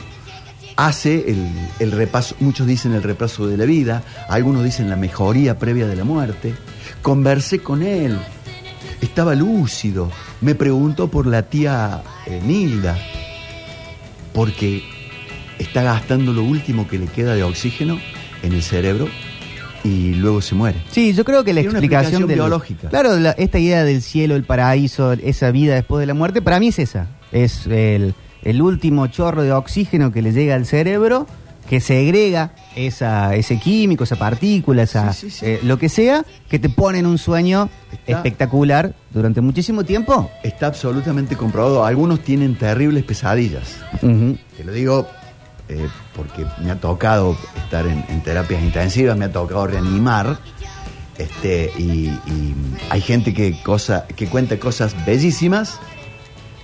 hace 0.75 1.29
el, 1.31 1.47
el 1.79 1.91
repaso, 1.91 2.35
muchos 2.39 2.65
dicen 2.67 2.93
el 2.93 3.03
repaso 3.03 3.47
de 3.47 3.57
la 3.57 3.65
vida, 3.65 4.03
algunos 4.29 4.63
dicen 4.63 4.89
la 4.89 4.95
mejoría 4.95 5.57
previa 5.59 5.87
de 5.87 5.95
la 5.95 6.03
muerte. 6.03 6.53
Conversé 7.01 7.59
con 7.59 7.83
él. 7.83 8.17
estaba 9.01 9.35
lúcido. 9.35 10.09
Me 10.41 10.55
preguntó 10.55 11.09
por 11.09 11.27
la 11.27 11.43
tía 11.43 12.01
eh, 12.25 12.41
Nilda, 12.45 12.97
porque 14.33 14.83
está 15.59 15.83
gastando 15.83 16.33
lo 16.33 16.43
último 16.43 16.87
que 16.87 16.97
le 16.97 17.05
queda 17.07 17.35
de 17.35 17.43
oxígeno 17.43 17.99
en 18.41 18.53
el 18.53 18.63
cerebro 18.63 19.07
y 19.83 20.13
luego 20.13 20.41
se 20.41 20.55
muere. 20.55 20.81
Sí, 20.91 21.13
yo 21.13 21.25
creo 21.25 21.43
que 21.43 21.53
la 21.53 21.61
Tiene 21.61 21.71
explicación, 21.73 22.05
explicación 22.23 22.27
del- 22.29 22.37
biológica. 22.39 22.89
Claro, 22.89 23.17
la- 23.19 23.31
esta 23.31 23.59
idea 23.59 23.83
del 23.83 24.01
cielo, 24.01 24.35
el 24.35 24.43
paraíso, 24.43 25.11
esa 25.13 25.51
vida 25.51 25.75
después 25.75 25.99
de 25.99 26.05
la 26.07 26.13
muerte, 26.13 26.41
para 26.41 26.59
mí 26.59 26.69
es 26.69 26.79
esa. 26.79 27.07
Es 27.31 27.67
el, 27.67 28.15
el 28.43 28.61
último 28.61 29.07
chorro 29.07 29.43
de 29.43 29.51
oxígeno 29.53 30.11
que 30.11 30.21
le 30.21 30.31
llega 30.31 30.55
al 30.55 30.65
cerebro, 30.65 31.27
que 31.69 31.79
segrega 31.79 32.53
esa, 32.75 33.35
ese 33.35 33.57
químico, 33.57 34.03
esa 34.03 34.17
partícula, 34.17 34.83
esa, 34.83 35.13
Sí, 35.13 35.29
sí, 35.29 35.37
sí. 35.39 35.45
eh, 35.45 35.59
lo 35.63 35.77
que 35.77 35.87
sea, 35.87 36.25
que 36.49 36.59
te 36.59 36.67
pone 36.69 36.99
en 36.99 37.05
un 37.05 37.17
sueño 37.17 37.69
Está- 37.91 38.11
espectacular 38.17 38.93
durante 39.11 39.39
muchísimo 39.39 39.83
tiempo. 39.85 40.29
Está 40.43 40.67
absolutamente 40.67 41.37
comprobado. 41.37 41.85
Algunos 41.85 42.19
tienen 42.19 42.55
terribles 42.55 43.03
pesadillas. 43.05 43.77
Te 44.01 44.63
lo 44.65 44.73
digo 44.73 45.07
eh, 45.69 45.87
porque 46.13 46.45
me 46.61 46.71
ha 46.71 46.75
tocado 46.75 47.37
estar 47.55 47.87
en, 47.87 48.03
en 48.09 48.21
terapias 48.21 48.61
intensivas, 48.61 49.15
me 49.17 49.25
ha 49.25 49.31
tocado 49.31 49.65
reanimar. 49.67 50.37
Este, 51.17 51.71
y, 51.77 52.07
y 52.25 52.55
hay 52.89 52.99
gente 52.99 53.33
que, 53.33 53.61
cosa, 53.61 54.05
que 54.15 54.27
cuenta 54.27 54.59
cosas 54.59 54.95
bellísimas 55.05 55.79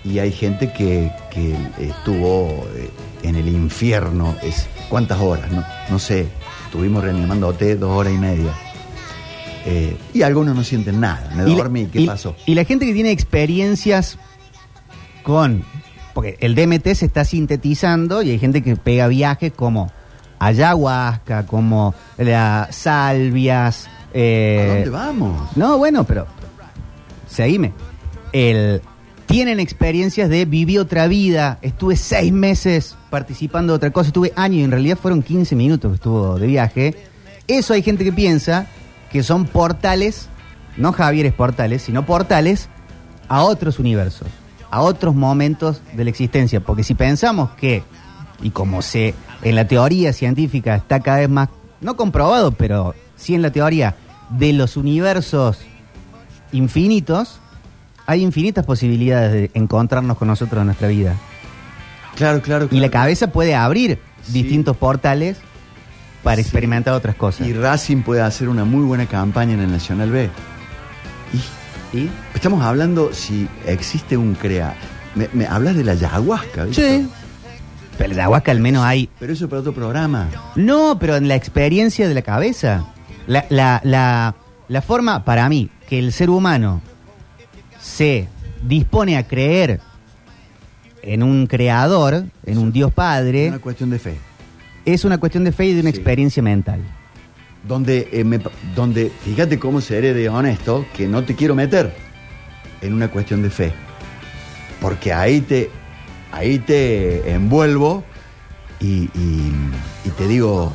y 0.03 0.19
hay 0.19 0.31
gente 0.31 0.71
que, 0.73 1.11
que 1.31 1.55
estuvo 1.79 2.67
eh, 2.75 2.89
en 3.23 3.35
el 3.35 3.47
infierno. 3.49 4.35
Es, 4.41 4.67
¿Cuántas 4.89 5.19
horas? 5.19 5.51
No, 5.51 5.63
no 5.89 5.99
sé. 5.99 6.27
Estuvimos 6.65 7.03
reanimándote 7.03 7.75
dos 7.75 7.91
horas 7.91 8.13
y 8.13 8.17
media. 8.17 8.51
Eh, 9.65 9.97
y 10.13 10.21
algunos 10.21 10.55
no 10.55 10.63
sienten 10.63 10.99
nada. 10.99 11.31
Me 11.35 11.43
dormí, 11.43 11.87
¿qué 11.87 12.01
y- 12.01 12.07
pasó? 12.07 12.35
Y 12.45 12.55
la 12.55 12.63
gente 12.63 12.85
que 12.85 12.93
tiene 12.93 13.11
experiencias 13.11 14.17
con. 15.23 15.63
Porque 16.13 16.37
el 16.39 16.55
DMT 16.55 16.93
se 16.95 17.05
está 17.05 17.23
sintetizando 17.25 18.21
y 18.21 18.31
hay 18.31 18.39
gente 18.39 18.63
que 18.63 18.75
pega 18.75 19.07
viajes 19.07 19.51
como 19.53 19.91
ayahuasca, 20.39 21.45
como 21.45 21.93
las 22.17 22.75
salvias. 22.75 23.87
eh, 24.13 24.61
¿A 24.69 24.73
dónde 24.75 24.89
vamos? 24.89 25.57
No, 25.57 25.77
bueno, 25.77 26.03
pero. 26.05 26.25
Seguime. 27.27 27.73
El, 28.31 28.81
tienen 29.29 29.59
experiencias 29.59 30.27
de 30.27 30.45
viví 30.45 30.79
otra 30.79 31.07
vida, 31.07 31.59
estuve 31.61 31.95
seis 31.97 32.33
meses 32.33 32.95
participando 33.11 33.73
de 33.73 33.77
otra 33.77 33.91
cosa, 33.91 34.07
estuve 34.07 34.33
años 34.35 34.57
y 34.57 34.63
en 34.63 34.71
realidad 34.71 34.97
fueron 34.97 35.21
15 35.21 35.55
minutos 35.55 35.91
que 35.91 35.95
estuvo 35.97 36.39
de 36.39 36.47
viaje. 36.47 36.95
Eso 37.47 37.75
hay 37.75 37.83
gente 37.83 38.03
que 38.03 38.11
piensa 38.11 38.65
que 39.11 39.21
son 39.21 39.45
portales, 39.45 40.29
no 40.77 40.93
Javieres 40.93 41.31
portales, 41.33 41.83
sino 41.83 42.07
portales 42.07 42.69
a 43.27 43.43
otros 43.43 43.77
universos, 43.77 44.27
a 44.71 44.81
otros 44.81 45.13
momentos 45.13 45.83
de 45.93 46.05
la 46.05 46.09
existencia. 46.09 46.59
Porque 46.61 46.83
si 46.83 46.95
pensamos 46.95 47.51
que, 47.51 47.83
y 48.41 48.49
como 48.49 48.81
se 48.81 49.13
en 49.43 49.55
la 49.55 49.67
teoría 49.67 50.11
científica 50.11 50.73
está 50.73 51.01
cada 51.01 51.19
vez 51.19 51.29
más, 51.29 51.49
no 51.81 51.95
comprobado, 51.95 52.51
pero 52.53 52.95
sí 53.15 53.35
en 53.35 53.43
la 53.43 53.51
teoría 53.51 53.95
de 54.31 54.53
los 54.53 54.75
universos 54.75 55.59
infinitos, 56.51 57.39
hay 58.09 58.23
infinitas 58.23 58.65
posibilidades 58.65 59.31
de 59.31 59.51
encontrarnos 59.53 60.17
con 60.17 60.27
nosotros 60.27 60.59
en 60.61 60.65
nuestra 60.65 60.87
vida. 60.87 61.15
Claro, 62.15 62.41
claro. 62.41 62.65
Y 62.71 62.79
la 62.79 62.89
claro. 62.89 63.03
cabeza 63.03 63.31
puede 63.31 63.53
abrir 63.55 63.99
Sí. 64.23 64.33
distintos 64.33 64.75
portales 64.75 65.37
para 66.23 66.37
Sí. 66.37 66.41
experimentar 66.41 66.93
otras 66.95 67.15
cosas. 67.15 67.47
Y 67.47 67.53
Racing 67.53 68.01
puede 68.01 68.21
hacer 68.21 68.49
una 68.49 68.65
muy 68.65 68.83
buena 68.83 69.05
campaña 69.05 69.53
en 69.53 69.59
el 69.61 69.71
Nacional 69.71 70.09
B. 70.09 70.29
Y 71.93 71.97
¿Y? 71.97 72.09
estamos 72.33 72.63
hablando 72.63 73.13
si 73.13 73.47
existe 73.67 74.17
un 74.17 74.33
crea. 74.35 74.73
Me, 75.15 75.29
me 75.33 75.45
hablas 75.45 75.75
de 75.75 75.83
la 75.83 75.91
ayahuasca, 75.93 76.65
¿viste? 76.65 76.99
Sí. 77.01 77.09
Pero 77.97 78.09
la 78.15 78.23
ayahuasca 78.23 78.51
al 78.51 78.59
menos 78.59 78.83
hay. 78.83 79.07
Pero 79.19 79.33
eso 79.33 79.45
es 79.45 79.49
para 79.49 79.59
otro 79.61 79.73
programa. 79.73 80.29
No, 80.55 80.97
pero 80.99 81.15
en 81.15 81.27
la 81.27 81.35
experiencia 81.35 82.07
de 82.07 82.13
la 82.15 82.21
cabeza. 82.23 82.85
La, 83.27 83.45
la, 83.49 83.81
la, 83.83 84.35
la 84.67 84.81
forma, 84.81 85.23
para 85.25 85.47
mí, 85.47 85.69
que 85.87 85.99
el 85.99 86.11
ser 86.11 86.29
humano 86.31 86.81
se 87.79 88.27
dispone 88.63 89.17
a 89.17 89.27
creer 89.27 89.79
en 91.01 91.23
un 91.23 91.47
creador, 91.47 92.25
en 92.45 92.57
un 92.57 92.71
Dios 92.71 92.89
Es 92.89 92.95
Padre, 92.95 93.47
una 93.49 93.59
cuestión 93.59 93.89
de 93.89 93.99
fe. 93.99 94.15
es 94.85 95.05
una 95.05 95.17
cuestión 95.17 95.43
de 95.43 95.51
fe 95.51 95.67
y 95.67 95.73
de 95.73 95.81
una 95.81 95.91
Sí. 95.91 95.95
experiencia 95.97 96.43
mental. 96.43 96.81
Donde, 97.67 98.07
eh, 98.11 98.23
me 98.23 98.39
donde, 98.75 99.11
fíjate 99.23 99.59
cómo 99.59 99.81
seré 99.81 100.13
de 100.13 100.29
honesto, 100.29 100.85
que 100.95 101.07
no 101.07 101.23
te 101.23 101.35
quiero 101.35 101.55
meter 101.55 101.93
en 102.81 102.93
una 102.93 103.09
cuestión 103.09 103.41
de 103.41 103.49
fe. 103.49 103.73
Porque 104.81 105.11
ahí 105.13 105.41
te, 105.41 105.69
ahí 106.31 106.59
te 106.59 107.31
envuelvo 107.31 108.03
y, 108.79 109.09
y- 109.13 109.51
y 110.05 110.09
te 110.17 110.27
digo, 110.27 110.71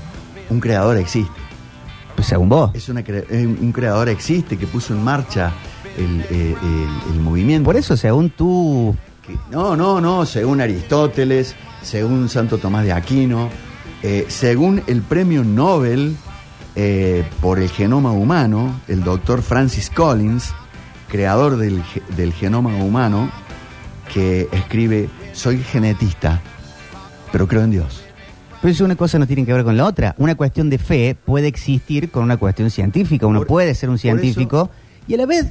un 0.51 0.61
creador 0.61 0.99
existe. 0.99 1.33
Pues 2.15 2.29
según 2.29 2.49
vos. 2.51 2.71
Es 2.75 2.89
una 2.91 3.03
un 3.41 3.73
creador 3.73 4.09
existe 4.11 4.57
que 4.59 4.67
puso 4.67 4.95
en 4.95 5.03
marcha 5.03 5.53
el, 5.97 6.21
eh, 6.31 6.55
el- 6.63 7.15
el 7.15 7.21
movimiento. 7.21 7.65
Por 7.65 7.77
eso, 7.77 7.97
según 7.97 8.31
tú. 8.31 8.95
No, 9.51 9.75
no, 9.77 10.01
no, 10.01 10.27
según 10.27 10.61
Aristóteles, 10.61 11.55
según 11.83 12.29
Santo 12.29 12.59
Tomás 12.59 12.85
de 12.85 12.93
Aquino, 12.93 13.49
eh, 14.03 14.27
según 14.29 14.83
el 14.87 15.01
premio 15.03 15.43
Nobel 15.45 16.17
eh, 16.77 17.25
por 17.41 17.59
el 17.59 17.69
genoma 17.71 18.13
humano, 18.13 18.81
el 18.89 19.03
doctor 19.03 19.41
Francis 19.41 19.89
Collins, 19.89 20.53
creador 21.09 21.57
del, 21.57 21.83
del 22.17 22.33
genoma 22.35 22.75
humano, 22.77 23.31
que 24.13 24.49
escribe, 24.53 25.09
soy 25.33 25.59
genetista, 25.63 26.43
pero 27.33 27.49
creo 27.49 27.63
en 27.63 27.71
Dios. 27.71 28.03
Pero 28.61 28.73
eso 28.73 28.85
una 28.85 28.97
cosa 28.97 29.19
no 29.19 29.27
tiene 29.27 29.47
que 29.47 29.53
ver 29.53 29.65
con 29.65 29.77
la 29.77 29.85
otra. 29.87 30.15
Una 30.19 30.35
cuestión 30.35 30.69
de 30.71 30.79
fe 30.79 31.15
puede 31.25 31.47
existir 31.49 32.11
con 32.11 32.25
una 32.25 32.37
cuestión 32.37 32.71
científica. 32.71 33.27
Uno 33.27 33.41
Por- 33.41 33.47
puede 33.47 33.75
ser 33.75 33.89
un 33.91 33.99
científico 33.99 34.71
y 35.07 35.15
a 35.15 35.17
la 35.19 35.27
vez 35.27 35.47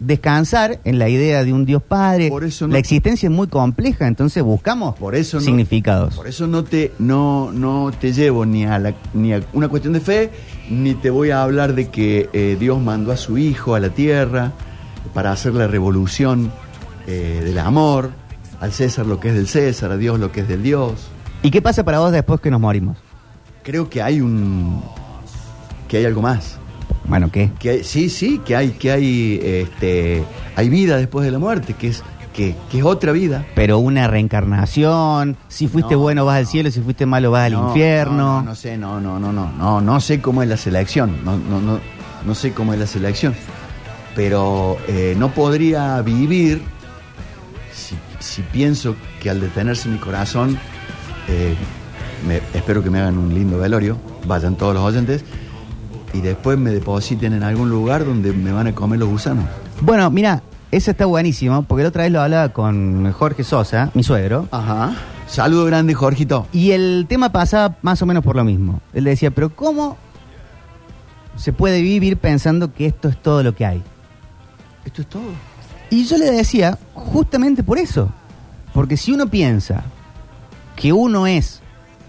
descansar 0.00 0.78
en 0.84 0.98
la 0.98 1.08
idea 1.08 1.42
de 1.44 1.52
un 1.52 1.64
Dios 1.64 1.82
Padre. 1.82 2.28
Por 2.28 2.44
eso 2.44 2.66
no- 2.66 2.72
la 2.74 2.78
existencia 2.78 3.28
es 3.28 3.32
muy 3.34 3.46
compleja, 3.48 4.06
entonces 4.06 4.42
buscamos 4.42 4.94
Por 4.96 5.14
eso 5.14 5.38
no- 5.38 5.42
significados. 5.42 6.14
Por 6.14 6.26
eso 6.28 6.46
no 6.46 6.64
te, 6.64 6.92
no, 6.98 7.50
no 7.52 7.90
te 7.98 8.12
llevo 8.12 8.44
ni 8.46 8.64
a, 8.64 8.78
la- 8.78 8.94
ni 9.14 9.32
a 9.32 9.42
una 9.52 9.68
cuestión 9.68 9.94
de 9.94 10.00
fe, 10.00 10.30
ni 10.70 10.94
te 10.94 11.10
voy 11.10 11.30
a 11.30 11.42
hablar 11.42 11.74
de 11.74 11.88
que 11.88 12.28
eh, 12.32 12.56
Dios 12.60 12.80
mandó 12.80 13.12
a 13.12 13.16
su 13.16 13.38
Hijo 13.38 13.74
a 13.74 13.80
la 13.80 13.90
tierra 13.90 14.52
para 15.14 15.32
hacer 15.32 15.54
la 15.54 15.66
revolución 15.66 16.50
eh, 17.06 17.40
del 17.44 17.58
amor, 17.58 18.10
al 18.60 18.72
César 18.72 19.06
lo 19.06 19.20
que 19.20 19.28
es 19.28 19.34
del 19.34 19.46
César, 19.48 19.90
a 19.92 19.96
Dios 19.96 20.18
lo 20.20 20.32
que 20.32 20.40
es 20.40 20.48
del 20.48 20.62
Dios. 20.62 21.08
¿Y 21.42 21.50
qué 21.50 21.62
pasa 21.62 21.84
para 21.84 22.00
vos 22.00 22.10
después 22.12 22.40
que 22.40 22.50
nos 22.50 22.60
morimos? 22.60 22.96
Creo 23.62 23.88
que 23.88 24.02
hay 24.02 24.20
un... 24.20 24.82
que 25.88 25.98
hay 25.98 26.04
algo 26.04 26.22
más. 26.22 26.58
Bueno, 27.08 27.30
¿qué? 27.30 27.50
Que 27.58 27.84
sí, 27.84 28.08
sí, 28.08 28.40
que 28.44 28.56
hay, 28.56 28.70
que 28.70 28.90
hay, 28.92 29.40
este, 29.42 30.24
hay 30.56 30.68
vida 30.68 30.96
después 30.96 31.24
de 31.24 31.30
la 31.32 31.38
muerte, 31.38 31.74
que 31.74 31.88
es, 31.88 32.02
que, 32.34 32.54
que 32.70 32.78
es 32.78 32.84
otra 32.84 33.12
vida. 33.12 33.46
Pero 33.54 33.78
una 33.78 34.08
reencarnación, 34.08 35.36
si 35.48 35.68
fuiste 35.68 35.94
No, 35.94 36.00
bueno 36.00 36.24
vas 36.24 36.36
al 36.38 36.46
cielo, 36.46 36.70
si 36.70 36.80
fuiste 36.80 37.06
malo 37.06 37.30
vas 37.30 37.46
al 37.46 37.52
No, 37.52 37.68
infierno. 37.68 38.16
No, 38.16 38.40
no, 38.40 38.42
no 38.42 38.54
sé, 38.54 38.76
no, 38.76 39.00
no, 39.00 39.18
no, 39.18 39.32
no, 39.32 39.52
no, 39.52 39.80
no 39.80 40.00
sé 40.00 40.20
cómo 40.20 40.42
es 40.42 40.48
la 40.48 40.56
selección, 40.56 41.24
no, 41.24 41.36
no, 41.36 41.60
no, 41.60 41.78
no 42.24 42.34
sé 42.34 42.52
cómo 42.52 42.72
es 42.74 42.80
la 42.80 42.86
selección, 42.86 43.34
pero 44.14 44.76
eh, 44.88 45.14
no 45.18 45.30
podría 45.32 46.00
vivir 46.02 46.60
si, 47.72 47.94
si 48.18 48.42
pienso 48.42 48.96
que 49.20 49.30
al 49.30 49.40
detenerse 49.40 49.88
mi 49.88 49.98
corazón, 49.98 50.58
eh, 51.28 51.54
me- 52.26 52.40
espero 52.54 52.82
que 52.82 52.90
me 52.90 52.98
hagan 53.00 53.16
un 53.18 53.32
lindo 53.32 53.58
velorio, 53.58 53.98
vayan 54.26 54.56
todos 54.56 54.74
los 54.74 54.82
oyentes 54.82 55.24
y 56.12 56.20
después 56.20 56.58
me 56.58 56.70
depositen 56.70 57.32
en 57.32 57.42
algún 57.42 57.68
lugar 57.70 58.04
donde 58.04 58.32
me 58.32 58.52
van 58.52 58.66
a 58.68 58.74
comer 58.74 58.98
los 58.98 59.08
gusanos. 59.08 59.44
Bueno, 59.80 60.08
mira, 60.10 60.42
eso 60.70 60.90
está 60.90 61.06
buenísimo, 61.06 61.62
porque 61.62 61.82
la 61.82 61.88
otra 61.90 62.04
vez 62.04 62.12
lo 62.12 62.20
hablaba 62.20 62.48
con 62.50 63.10
Jorge 63.12 63.44
Sosa, 63.44 63.90
mi 63.94 64.02
suegro, 64.02 64.48
Ajá. 64.50 64.94
Saludo 65.26 65.64
grande, 65.64 65.92
Jorgito. 65.94 66.46
y 66.52 66.70
el 66.70 67.06
tema 67.08 67.30
pasaba 67.32 67.76
más 67.82 68.00
o 68.00 68.06
menos 68.06 68.22
por 68.22 68.36
lo 68.36 68.44
mismo. 68.44 68.80
Él 68.94 69.04
decía, 69.04 69.30
pero 69.32 69.54
¿cómo 69.54 69.96
se 71.36 71.52
puede 71.52 71.82
vivir 71.82 72.16
pensando 72.16 72.72
que 72.72 72.86
esto 72.86 73.08
es 73.08 73.20
todo 73.20 73.42
lo 73.42 73.54
que 73.54 73.66
hay? 73.66 73.82
Esto 74.84 75.02
es 75.02 75.08
todo. 75.08 75.24
Y 75.90 76.04
yo 76.04 76.16
le 76.16 76.30
decía, 76.30 76.78
justamente 76.94 77.62
por 77.64 77.78
eso. 77.78 78.08
Porque 78.72 78.96
si 78.96 79.12
uno 79.12 79.26
piensa 79.26 79.82
que 80.76 80.92
uno 80.92 81.26
es 81.26 81.60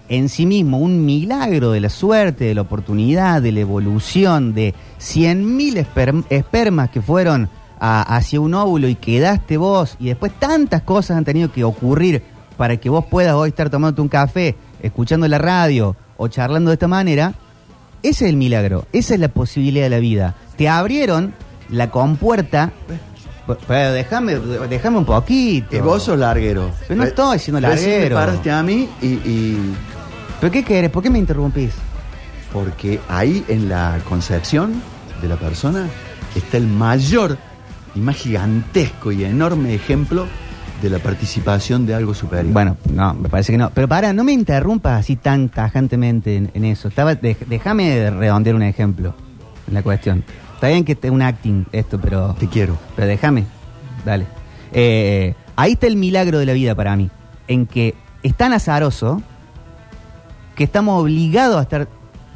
en 0.08 0.28
sí 0.28 0.46
mismo 0.46 0.78
un 0.78 1.04
milagro 1.04 1.70
de 1.72 1.80
la 1.80 1.90
suerte, 1.90 2.44
de 2.46 2.54
la 2.54 2.62
oportunidad, 2.62 3.42
de 3.42 3.52
la 3.52 3.60
evolución, 3.60 4.54
de 4.54 4.74
100.000 4.98 5.76
esperm- 5.76 6.24
espermas 6.30 6.90
que 6.90 7.02
fueron 7.02 7.48
a- 7.80 8.16
hacia 8.16 8.40
un 8.40 8.54
óvulo 8.54 8.88
y 8.88 8.94
quedaste 8.94 9.56
vos, 9.56 9.96
y 10.00 10.06
después 10.06 10.32
tantas 10.38 10.82
cosas 10.82 11.16
han 11.16 11.24
tenido 11.24 11.52
que 11.52 11.62
ocurrir 11.64 12.22
para 12.56 12.76
que 12.76 12.88
vos 12.90 13.04
puedas 13.04 13.34
hoy 13.34 13.50
estar 13.50 13.70
tomándote 13.70 14.00
un 14.02 14.08
café, 14.08 14.56
escuchando 14.82 15.28
la 15.28 15.38
radio 15.38 15.94
o 16.16 16.26
charlando 16.28 16.70
de 16.70 16.74
esta 16.74 16.88
manera, 16.88 17.34
ese 18.02 18.24
es 18.24 18.30
el 18.30 18.36
milagro, 18.36 18.86
esa 18.92 19.14
es 19.14 19.20
la 19.20 19.28
posibilidad 19.28 19.84
de 19.84 19.90
la 19.90 19.98
vida. 20.00 20.34
Te 20.56 20.68
abrieron 20.68 21.34
la 21.68 21.90
compuerta 21.90 22.72
Pero 23.66 23.92
déjame, 23.92 24.34
déjame 24.68 24.98
un 24.98 25.04
poquito. 25.06 25.74
Eh, 25.74 25.80
vos 25.80 26.02
sos 26.02 26.18
larguero. 26.18 26.70
Pero 26.86 26.98
no 27.00 27.04
estoy 27.04 27.38
siendo 27.38 27.60
recién 27.66 27.90
larguero. 27.92 28.16
me 28.18 28.20
paraste 28.26 28.50
a 28.50 28.62
mí 28.62 28.88
y, 29.00 29.06
y- 29.06 29.74
¿Pero 30.40 30.52
qué 30.52 30.62
querés? 30.64 30.90
¿Por 30.90 31.02
qué 31.02 31.10
me 31.10 31.18
interrumpís? 31.18 31.72
Porque 32.52 33.00
ahí 33.08 33.44
en 33.48 33.68
la 33.68 33.98
concepción 34.08 34.80
de 35.20 35.28
la 35.28 35.36
persona 35.36 35.86
está 36.34 36.56
el 36.56 36.66
mayor 36.66 37.36
y 37.94 37.98
más 38.00 38.16
gigantesco 38.16 39.10
y 39.12 39.24
enorme 39.24 39.74
ejemplo 39.74 40.26
de 40.80 40.90
la 40.90 41.00
participación 41.00 41.86
de 41.86 41.94
algo 41.94 42.14
superior. 42.14 42.52
Bueno, 42.52 42.76
no, 42.92 43.14
me 43.14 43.28
parece 43.28 43.50
que 43.52 43.58
no. 43.58 43.70
Pero 43.70 43.88
para, 43.88 44.12
no 44.12 44.22
me 44.22 44.32
interrumpas 44.32 45.00
así 45.00 45.16
tan 45.16 45.48
tajantemente 45.48 46.36
en, 46.36 46.50
en 46.54 46.64
eso. 46.64 46.88
Estaba, 46.88 47.14
dej- 47.14 47.46
déjame 47.48 48.08
redondear 48.10 48.54
un 48.54 48.62
ejemplo 48.62 49.14
en 49.66 49.74
la 49.74 49.82
cuestión. 49.82 50.22
Está 50.54 50.68
bien 50.68 50.84
que 50.84 50.92
esté 50.92 51.10
un 51.10 51.22
acting 51.22 51.64
esto, 51.72 52.00
pero... 52.00 52.34
Te 52.38 52.46
quiero. 52.48 52.78
Pero 52.94 53.08
déjame, 53.08 53.44
dale. 54.04 54.26
Eh, 54.72 55.34
ahí 55.56 55.72
está 55.72 55.88
el 55.88 55.96
milagro 55.96 56.38
de 56.38 56.46
la 56.46 56.52
vida 56.52 56.74
para 56.76 56.94
mí, 56.94 57.10
en 57.48 57.66
que 57.66 57.94
es 58.22 58.34
tan 58.36 58.52
azaroso 58.52 59.20
que 60.58 60.64
estamos 60.64 61.00
obligados 61.00 61.56
a 61.56 61.62
estar 61.62 61.88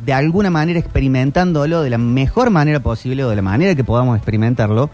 de 0.04 0.12
alguna 0.12 0.48
manera 0.48 0.78
experimentándolo 0.78 1.82
de 1.82 1.90
la 1.90 1.98
mejor 1.98 2.50
manera 2.50 2.80
posible 2.80 3.24
o 3.24 3.28
de 3.28 3.36
la 3.36 3.42
manera 3.42 3.74
que 3.74 3.82
podamos 3.84 4.16
experimentarlo, 4.16 4.90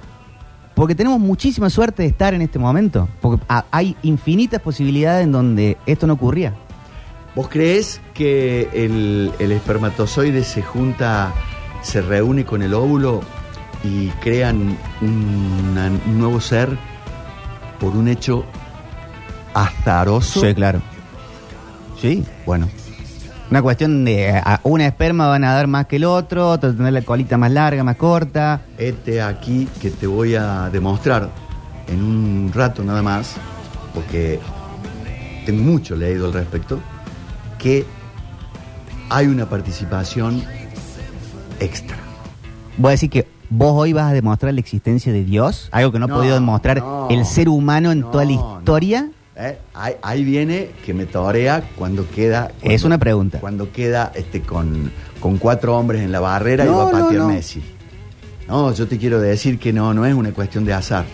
porque 0.74 0.94
tenemos 0.94 1.20
muchísima 1.20 1.68
suerte 1.70 2.02
de 2.04 2.08
estar 2.08 2.32
en 2.32 2.40
este 2.40 2.58
momento, 2.58 3.06
porque 3.20 3.44
ha- 3.48 3.66
hay 3.70 3.96
infinitas 4.02 4.60
posibilidades 4.62 5.24
en 5.24 5.32
donde 5.32 5.76
esto 5.84 6.06
no 6.06 6.14
ocurría. 6.14 6.54
¿Vos 7.36 7.48
crees 7.48 8.00
que 8.14 8.68
el, 8.72 9.30
el 9.38 9.52
espermatozoide 9.52 10.42
se 10.42 10.62
junta, 10.62 11.32
se 11.82 12.00
reúne 12.00 12.44
con 12.46 12.62
el 12.62 12.72
óvulo 12.72 13.20
y 13.84 14.08
crean 14.20 14.76
una- 15.02 15.86
un 16.06 16.18
nuevo 16.18 16.40
ser 16.40 16.70
por 17.78 17.94
un 17.94 18.08
hecho 18.08 18.44
azaroso? 19.54 20.40
claro. 20.54 20.80
Sí, 22.00 22.24
bueno. 22.46 22.68
Una 23.50 23.62
cuestión 23.62 24.04
de 24.04 24.30
a 24.30 24.60
una 24.62 24.86
esperma 24.86 25.26
van 25.26 25.42
a 25.44 25.54
dar 25.54 25.66
más 25.68 25.86
que 25.86 25.96
el 25.96 26.04
otro, 26.04 26.50
otro 26.50 26.74
tener 26.74 26.92
la 26.92 27.00
colita 27.00 27.38
más 27.38 27.50
larga, 27.50 27.82
más 27.82 27.96
corta. 27.96 28.60
Este 28.76 29.22
aquí 29.22 29.66
que 29.80 29.90
te 29.90 30.06
voy 30.06 30.34
a 30.34 30.68
demostrar 30.70 31.30
en 31.86 32.02
un 32.02 32.50
rato 32.54 32.84
nada 32.84 33.02
más, 33.02 33.36
porque 33.94 34.38
tengo 35.46 35.62
mucho 35.62 35.96
leído 35.96 36.26
al 36.26 36.34
respecto, 36.34 36.78
que 37.58 37.86
hay 39.08 39.26
una 39.26 39.48
participación 39.48 40.44
extra. 41.58 41.96
Voy 42.76 42.88
a 42.88 42.92
decir 42.92 43.08
que 43.08 43.26
vos 43.48 43.72
hoy 43.74 43.94
vas 43.94 44.10
a 44.10 44.12
demostrar 44.12 44.52
la 44.52 44.60
existencia 44.60 45.10
de 45.10 45.24
Dios, 45.24 45.70
algo 45.72 45.90
que 45.90 45.98
no 45.98 46.04
ha 46.04 46.08
podido 46.08 46.34
demostrar 46.34 46.80
no, 46.80 47.08
el 47.08 47.24
ser 47.24 47.48
humano 47.48 47.92
en 47.92 48.00
no, 48.00 48.08
toda 48.08 48.26
la 48.26 48.32
historia. 48.32 49.10
¿Eh? 49.40 49.56
Ahí, 49.72 49.94
ahí 50.02 50.24
viene 50.24 50.70
que 50.84 50.92
me 50.92 51.06
torea 51.06 51.62
cuando 51.76 52.08
queda. 52.10 52.48
cuando- 52.60 52.74
Es 52.74 52.82
una 52.84 52.98
pregunta. 52.98 53.38
Cuando 53.38 53.70
queda 53.70 54.10
este 54.14 54.42
con, 54.42 54.90
con 55.20 55.38
cuatro 55.38 55.76
hombres 55.78 56.02
en 56.02 56.10
la 56.10 56.18
barrera 56.20 56.64
y 56.64 56.68
va 56.68 56.88
a 56.88 56.90
patear 56.90 57.12
no. 57.22 57.28
Messi. 57.28 57.62
No, 58.48 58.72
yo 58.74 58.88
te 58.88 58.98
quiero 58.98 59.20
decir 59.20 59.58
que 59.58 59.72
no, 59.72 59.94
no 59.94 60.04
es 60.06 60.14
una 60.14 60.32
cuestión 60.32 60.64
de 60.64 60.72
azar. 60.72 61.04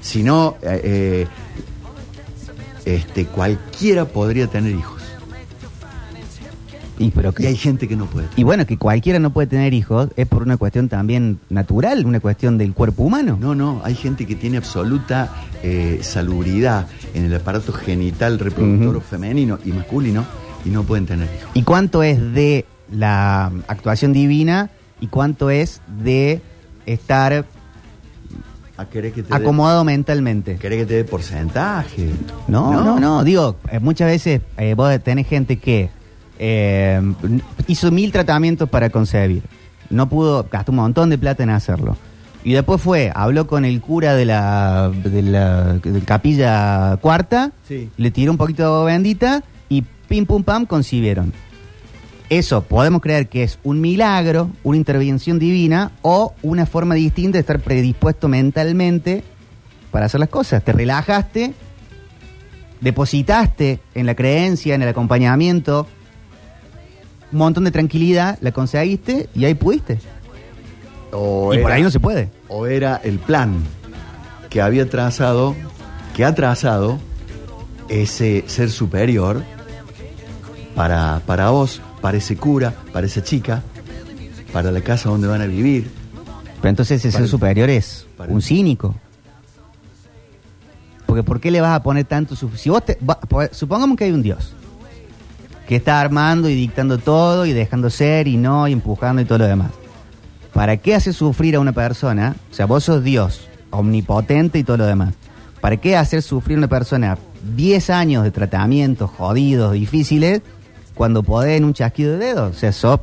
Sino, 0.00 0.56
eh, 0.62 0.80
eh, 0.84 1.26
este, 2.84 3.24
cualquiera 3.26 4.04
podría 4.04 4.46
tener 4.46 4.74
hijos. 4.74 4.93
Y, 6.98 7.10
pero 7.10 7.30
Y 7.30 7.32
que, 7.34 7.46
hay 7.48 7.56
gente 7.56 7.88
que 7.88 7.96
no 7.96 8.06
puede. 8.06 8.28
y 8.36 8.42
bueno, 8.44 8.66
que 8.66 8.76
cualquiera 8.78 9.18
no 9.18 9.30
puede 9.30 9.48
tener 9.48 9.74
hijos 9.74 10.08
es 10.16 10.26
por 10.28 10.42
una 10.42 10.56
cuestión 10.56 10.88
también 10.88 11.40
natural, 11.50 12.06
una 12.06 12.20
cuestión 12.20 12.56
del 12.58 12.72
cuerpo 12.72 13.02
humano. 13.02 13.36
No, 13.40 13.54
no, 13.54 13.80
hay 13.84 13.94
gente 13.96 14.26
que 14.26 14.36
tiene 14.36 14.56
absoluta 14.58 15.30
eh, 15.62 15.98
salubridad 16.02 16.86
en 17.14 17.24
el 17.24 17.34
aparato 17.34 17.72
genital 17.72 18.38
reproductor 18.38 19.00
femenino 19.02 19.58
y 19.64 19.72
masculino 19.72 20.24
y 20.64 20.70
no 20.70 20.84
pueden 20.84 21.06
tener 21.06 21.28
hijos. 21.36 21.50
¿Y 21.54 21.62
cuánto 21.62 22.02
es 22.02 22.18
de 22.32 22.64
la 22.92 23.50
actuación 23.66 24.12
divina 24.12 24.70
y 25.00 25.08
cuánto 25.08 25.50
es 25.50 25.80
de 26.02 26.40
estar 26.86 27.44
¿A 28.76 28.86
querer 28.86 29.12
que 29.12 29.22
te 29.22 29.28
dé- 29.28 29.34
acomodado 29.36 29.84
mentalmente? 29.84 30.56
¿Querés 30.56 30.80
que 30.80 30.86
te 30.86 30.94
dé 30.94 31.04
porcentaje? 31.04 32.10
No, 32.48 32.72
no, 32.72 32.98
no, 32.98 33.22
digo, 33.22 33.56
eh, 33.70 33.78
muchas 33.78 34.08
veces 34.08 34.40
eh, 34.58 34.74
vos 34.74 34.92
tenés 35.02 35.28
gente 35.28 35.58
que 35.58 35.90
eh, 36.38 37.00
hizo 37.66 37.90
mil 37.90 38.12
tratamientos 38.12 38.68
para 38.68 38.90
concebir, 38.90 39.42
no 39.90 40.08
pudo, 40.08 40.46
gastó 40.50 40.72
un 40.72 40.76
montón 40.76 41.10
de 41.10 41.18
plata 41.18 41.42
en 41.42 41.50
hacerlo. 41.50 41.96
Y 42.42 42.52
después 42.52 42.80
fue, 42.82 43.10
habló 43.14 43.46
con 43.46 43.64
el 43.64 43.80
cura 43.80 44.14
de 44.14 44.26
la, 44.26 44.90
de 44.90 45.22
la 45.22 45.74
de 45.74 46.00
capilla 46.02 46.96
cuarta, 47.00 47.52
Sí. 47.66 47.88
le 47.96 48.10
tiró 48.10 48.32
un 48.32 48.38
poquito 48.38 48.62
de 48.62 48.68
agua 48.68 48.84
bendita 48.84 49.42
y 49.70 49.82
pim 50.08 50.26
pum 50.26 50.42
pam 50.42 50.66
concibieron. 50.66 51.32
Eso 52.28 52.62
podemos 52.62 53.00
creer 53.00 53.28
que 53.28 53.42
es 53.44 53.58
un 53.64 53.80
milagro, 53.80 54.50
una 54.62 54.76
intervención 54.76 55.38
divina 55.38 55.92
o 56.02 56.34
una 56.42 56.66
forma 56.66 56.94
distinta 56.94 57.36
de 57.36 57.40
estar 57.40 57.60
predispuesto 57.60 58.28
mentalmente 58.28 59.22
para 59.90 60.06
hacer 60.06 60.20
las 60.20 60.28
cosas. 60.30 60.62
Te 60.64 60.72
relajaste, 60.72 61.54
depositaste 62.80 63.80
en 63.94 64.06
la 64.06 64.14
creencia, 64.14 64.74
en 64.74 64.82
el 64.82 64.88
acompañamiento, 64.88 65.86
un 67.34 67.38
montón 67.40 67.64
de 67.64 67.70
tranquilidad, 67.70 68.38
la 68.40 68.52
conseguiste 68.52 69.28
y 69.34 69.44
ahí 69.44 69.54
pudiste. 69.54 69.98
O 71.12 71.52
y 71.52 71.58
por 71.58 71.66
era- 71.70 71.74
ahí 71.76 71.82
no 71.82 71.90
se 71.90 72.00
puede. 72.00 72.30
O 72.48 72.66
era 72.66 72.96
el 73.04 73.18
plan 73.18 73.54
que 74.48 74.62
había 74.62 74.88
trazado, 74.88 75.54
que 76.16 76.24
ha 76.24 76.34
trazado 76.34 76.98
ese 77.88 78.44
ser 78.46 78.70
superior 78.70 79.42
para, 80.74 81.20
para 81.26 81.50
vos, 81.50 81.80
para 82.00 82.16
ese 82.18 82.36
cura, 82.36 82.72
para 82.92 83.06
esa 83.06 83.22
chica, 83.22 83.62
para 84.52 84.70
la 84.70 84.80
casa 84.80 85.08
donde 85.10 85.26
van 85.28 85.42
a 85.42 85.46
vivir. 85.46 85.90
Pero 86.60 86.70
entonces 86.70 87.00
ese 87.00 87.10
ser 87.12 87.22
el- 87.22 87.28
superior 87.28 87.68
es 87.68 88.06
para 88.16 88.30
un 88.30 88.38
el- 88.38 88.42
cínico. 88.42 88.94
Porque 91.06 91.22
¿por 91.22 91.40
qué 91.40 91.50
le 91.50 91.60
vas 91.60 91.74
a 91.76 91.82
poner 91.82 92.04
tanto 92.06 92.34
su- 92.34 92.50
Si 92.56 92.70
vos 92.70 92.84
te, 92.84 92.98
va- 93.08 93.20
po- 93.20 93.42
supongamos 93.52 93.96
que 93.96 94.04
hay 94.04 94.12
un 94.12 94.22
Dios 94.22 94.54
que 95.68 95.76
está 95.76 96.00
armando 96.00 96.48
y 96.48 96.54
dictando 96.54 96.98
todo 96.98 97.46
y 97.46 97.52
dejando 97.52 97.90
ser 97.90 98.28
y 98.28 98.36
no 98.36 98.68
y 98.68 98.72
empujando 98.72 99.22
y 99.22 99.24
todo 99.24 99.38
lo 99.38 99.46
demás. 99.46 99.70
¿Para 100.52 100.76
qué 100.76 100.94
hacer 100.94 101.14
sufrir 101.14 101.56
a 101.56 101.60
una 101.60 101.72
persona? 101.72 102.36
O 102.50 102.54
sea, 102.54 102.66
vos 102.66 102.84
sos 102.84 103.02
Dios, 103.02 103.48
omnipotente 103.70 104.58
y 104.58 104.64
todo 104.64 104.76
lo 104.78 104.86
demás. 104.86 105.14
¿Para 105.60 105.78
qué 105.78 105.96
hacer 105.96 106.22
sufrir 106.22 106.56
a 106.56 106.60
una 106.60 106.68
persona 106.68 107.18
10 107.56 107.90
años 107.90 108.22
de 108.24 108.30
tratamientos 108.30 109.10
jodidos, 109.10 109.72
difíciles, 109.72 110.42
cuando 110.94 111.22
podés 111.22 111.56
en 111.58 111.64
un 111.64 111.72
chasquido 111.74 112.12
de 112.12 112.18
dedos? 112.26 112.56
O 112.56 112.58
sea, 112.58 112.70
sos- 112.72 113.00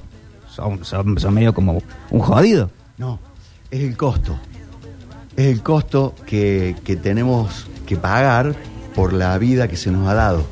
sos 0.83 1.31
medio 1.31 1.53
como 1.53 1.81
un 2.11 2.19
jodido. 2.19 2.69
No, 2.97 3.19
es 3.71 3.81
el 3.81 3.97
costo. 3.97 4.37
Es 5.35 5.47
el 5.47 5.61
costo 5.63 6.13
que, 6.25 6.75
que 6.83 6.95
tenemos 6.95 7.67
que 7.85 7.97
pagar 7.97 8.53
por 8.95 9.11
la 9.13 9.37
vida 9.37 9.67
que 9.67 9.75
se 9.77 9.89
nos 9.91 10.07
ha 10.07 10.13
dado. 10.13 10.45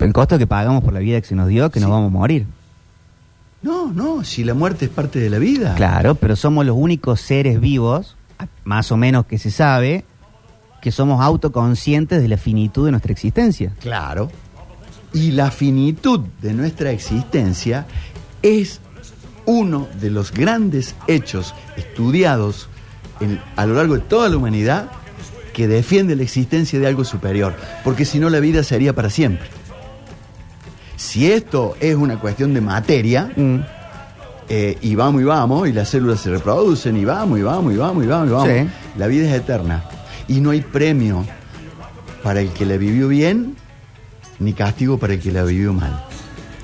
El 0.00 0.12
costo 0.12 0.38
que 0.38 0.46
pagamos 0.46 0.82
por 0.84 0.92
la 0.92 1.00
vida 1.00 1.20
que 1.20 1.26
se 1.26 1.34
nos 1.34 1.48
dio, 1.48 1.70
que 1.70 1.80
nos 1.80 1.88
Sí. 1.88 1.92
vamos 1.92 2.08
a 2.08 2.12
morir. 2.12 2.46
No, 3.62 3.90
no, 3.92 4.24
si 4.24 4.44
la 4.44 4.52
muerte 4.54 4.86
es 4.86 4.90
parte 4.90 5.18
de 5.18 5.30
la 5.30 5.38
vida. 5.38 5.74
Claro, 5.76 6.14
pero 6.16 6.36
somos 6.36 6.66
los 6.66 6.76
únicos 6.78 7.20
seres 7.20 7.60
vivos, 7.60 8.16
más 8.64 8.92
o 8.92 8.96
menos 8.96 9.24
que 9.26 9.38
se 9.38 9.50
sabe, 9.50 10.04
que 10.82 10.92
somos 10.92 11.22
autoconscientes 11.22 12.20
de 12.20 12.28
la 12.28 12.36
finitud 12.36 12.84
de 12.84 12.90
nuestra 12.90 13.12
existencia. 13.12 13.72
Claro. 13.80 14.30
Y 15.14 15.30
la 15.30 15.50
finitud 15.50 16.20
de 16.42 16.52
nuestra 16.52 16.90
existencia 16.90 17.86
es 18.42 18.80
uno 19.46 19.88
de 20.00 20.10
los 20.10 20.32
grandes 20.32 20.94
hechos 21.06 21.54
estudiados 21.76 22.68
en- 23.20 23.40
a 23.56 23.64
lo 23.64 23.74
largo 23.74 23.94
de 23.94 24.00
toda 24.00 24.28
la 24.28 24.36
humanidad 24.36 24.90
que 25.54 25.68
defiende 25.68 26.16
la 26.16 26.24
existencia 26.24 26.78
de 26.80 26.86
algo 26.86 27.04
superior, 27.04 27.54
porque 27.84 28.04
si 28.04 28.18
no 28.18 28.28
la 28.28 28.40
vida 28.40 28.62
sería 28.64 28.92
para 28.92 29.08
siempre. 29.08 29.48
Si 31.04 31.30
esto 31.30 31.76
es 31.80 31.94
una 31.94 32.18
cuestión 32.18 32.54
de 32.54 32.62
materia, 32.62 33.30
Mm. 33.36 33.56
eh, 34.48 34.78
y 34.80 34.94
vamos 34.94 35.20
y 35.20 35.24
vamos, 35.24 35.68
y 35.68 35.72
las 35.72 35.90
células 35.90 36.20
se 36.20 36.30
reproducen, 36.30 36.96
y 36.96 37.04
vamos 37.04 37.38
y 37.38 37.42
vamos 37.42 37.74
y 37.74 37.76
vamos 37.76 38.04
y 38.04 38.06
vamos 38.06 38.28
y 38.28 38.30
vamos, 38.30 38.48
Sí. 38.48 38.68
la 38.96 39.06
vida 39.06 39.28
es 39.28 39.34
eterna. 39.34 39.84
Y 40.28 40.40
no 40.40 40.50
hay 40.50 40.62
premio 40.62 41.26
para 42.22 42.40
el 42.40 42.48
que 42.50 42.64
la 42.64 42.78
vivió 42.78 43.06
bien, 43.08 43.54
ni 44.38 44.54
castigo 44.54 44.96
para 44.98 45.12
el 45.12 45.20
que 45.20 45.30
la 45.30 45.44
vivió 45.44 45.74
mal. 45.74 46.04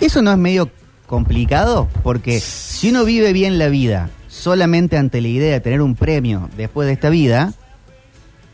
Eso 0.00 0.22
no 0.22 0.32
es 0.32 0.38
medio 0.38 0.70
complicado, 1.06 1.86
porque 2.02 2.40
si 2.40 2.88
uno 2.90 3.04
vive 3.04 3.34
bien 3.34 3.58
la 3.58 3.68
vida 3.68 4.08
solamente 4.28 4.96
ante 4.96 5.20
la 5.20 5.28
idea 5.28 5.52
de 5.52 5.60
tener 5.60 5.82
un 5.82 5.94
premio 5.96 6.48
después 6.56 6.86
de 6.86 6.94
esta 6.94 7.10
vida, 7.10 7.52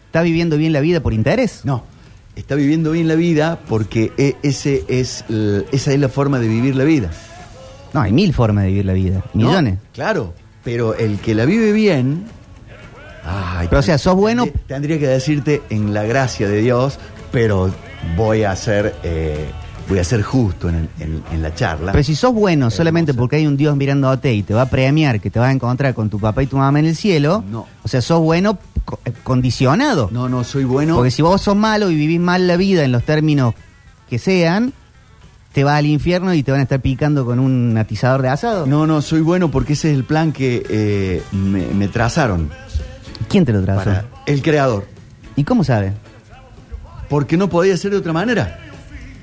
está 0.06 0.22
viviendo 0.22 0.56
bien 0.56 0.72
la 0.72 0.80
vida 0.80 0.98
por 1.00 1.14
interés. 1.14 1.60
No, 1.64 1.84
está 2.36 2.54
viviendo 2.54 2.92
bien 2.92 3.08
la 3.08 3.14
vida 3.16 3.58
porque 3.68 4.12
e- 4.16 4.36
ese 4.42 4.84
es, 4.88 5.24
l- 5.28 5.64
esa 5.72 5.92
es 5.92 5.98
la 5.98 6.08
forma 6.08 6.38
de 6.38 6.46
vivir 6.48 6.76
la 6.76 6.84
vida. 6.84 7.10
No, 7.92 8.00
hay 8.02 8.12
mil 8.12 8.32
formas 8.34 8.64
de 8.64 8.70
vivir 8.70 8.84
la 8.84 8.92
vida, 8.92 9.24
¿no? 9.34 9.46
millones. 9.48 9.78
Claro, 9.92 10.34
Pero 10.62 10.94
el 10.94 11.18
que 11.18 11.34
la 11.34 11.44
vive 11.46 11.72
bien. 11.72 12.24
ay, 13.24 13.66
Pero, 13.68 13.80
o 13.80 13.82
sea, 13.82 13.98
sos 13.98 14.14
bueno- 14.14 14.44
tendría- 14.44 14.66
Tendría 14.66 14.98
que 14.98 15.06
decirte 15.08 15.62
en 15.70 15.94
la 15.94 16.02
gracia 16.04 16.48
de 16.48 16.60
Dios, 16.60 16.98
pero 17.32 17.72
voy 18.16 18.44
a 18.44 18.54
ser. 18.56 18.94
eh, 19.02 19.46
voy 19.88 19.98
a 19.98 20.04
ser 20.04 20.22
justo 20.22 20.68
en, 20.68 20.74
el- 20.76 20.88
en- 21.00 21.22
en 21.32 21.42
la 21.42 21.54
charla. 21.54 21.92
Pero 21.92 22.04
si 22.04 22.14
sos 22.16 22.32
bueno 22.34 22.70
solamente 22.70 23.10
Hermosa. 23.12 23.20
porque 23.22 23.36
hay 23.36 23.46
un 23.46 23.56
Dios 23.56 23.76
mirándote 23.76 24.32
y 24.34 24.42
te 24.42 24.52
va 24.54 24.62
a 24.62 24.66
premiar 24.70 25.20
que 25.20 25.30
te 25.30 25.38
vas 25.38 25.48
a 25.48 25.52
encontrar 25.52 25.94
con 25.94 26.10
tu 26.10 26.18
papá 26.18 26.42
y 26.42 26.46
tu 26.46 26.56
mamá 26.56 26.78
en 26.80 26.86
el 26.86 26.96
cielo, 26.96 27.44
No. 27.50 27.66
o 27.82 27.88
sea, 27.88 28.00
sos 28.00 28.20
bueno 28.20 28.58
eh, 29.04 29.12
condicionado. 29.22 30.08
No, 30.12 30.28
no, 30.28 30.44
soy 30.44 30.64
bueno. 30.64 30.94
Porque 30.96 31.10
si 31.10 31.22
vos 31.22 31.40
sos 31.42 31.56
malo 31.56 31.90
y 31.90 31.94
vivís 31.94 32.20
mal 32.20 32.46
la 32.46 32.56
vida 32.56 32.84
en 32.84 32.92
los 32.92 33.04
términos 33.04 33.54
que 34.08 34.18
sean, 34.18 34.72
te 35.52 35.64
vas 35.64 35.76
al 35.78 35.86
infierno 35.86 36.34
y 36.34 36.42
te 36.42 36.50
van 36.52 36.60
a 36.60 36.64
estar 36.64 36.80
picando 36.80 37.24
con 37.24 37.38
un 37.38 37.76
atizador 37.78 38.22
de 38.22 38.28
asado. 38.28 38.66
No, 38.66 38.86
no, 38.86 39.00
soy 39.02 39.20
bueno 39.22 39.50
porque 39.50 39.72
ese 39.72 39.90
es 39.90 39.96
el 39.96 40.04
plan 40.04 40.32
que 40.32 40.64
eh, 40.68 41.22
me, 41.32 41.66
me 41.68 41.88
trazaron 41.88 42.50
¿Quién 43.28 43.44
te 43.44 43.52
lo 43.52 43.62
trazó? 43.62 43.84
para 43.84 44.04
el 44.26 44.42
creador. 44.42 44.86
¿Y 45.34 45.44
cómo 45.44 45.64
sabe? 45.64 45.92
Porque 47.08 47.36
no 47.36 47.48
podía 47.48 47.76
ser 47.76 47.92
de 47.92 47.96
otra 47.98 48.12
manera. 48.12 48.58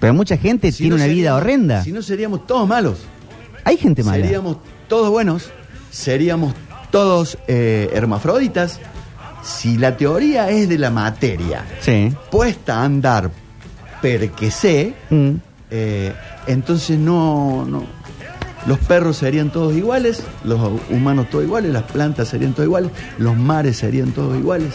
Pero 0.04 0.14
mucha 0.14 0.36
gente 0.36 0.70
Si 0.74 0.80
tiene 0.80 0.98
no 0.98 1.04
una 1.06 1.08
vida 1.14 1.34
horrenda. 1.34 1.82
Si 1.82 1.94
no 1.94 2.02
seríamos 2.02 2.46
todos 2.46 2.68
malos. 2.68 2.98
Hay 3.64 3.78
gente 3.78 4.04
mala. 4.04 4.22
Seríamos 4.22 4.58
todos 4.90 5.10
buenos, 5.10 5.50
seríamos 5.92 6.54
todos 6.92 7.38
eh, 7.48 7.90
hermafroditas. 7.94 8.82
Si 9.44 9.78
la 9.78 9.96
teoría 9.96 10.50
es 10.50 10.68
de 10.68 10.78
la 10.78 10.90
materia 10.90 11.64
Sí. 11.80 12.14
puesta 12.30 12.82
a 12.82 12.84
andar 12.84 13.32
porque 14.02 14.52
sé, 14.52 14.94
Mm. 15.10 15.30
eh, 15.72 16.14
entonces 16.48 17.00
no, 17.00 17.66
no. 17.66 17.86
Los 18.68 18.80
perros 18.80 19.16
serían 19.16 19.54
todos 19.54 19.74
iguales, 19.74 20.22
los 20.44 20.60
humanos 20.90 21.30
todos 21.30 21.46
iguales, 21.46 21.72
las 21.72 21.84
plantas 21.84 22.28
serían 22.28 22.52
todos 22.52 22.66
iguales, 22.68 22.92
los 23.20 23.38
mares 23.38 23.78
serían 23.78 24.12
todos 24.12 24.36
iguales. 24.38 24.74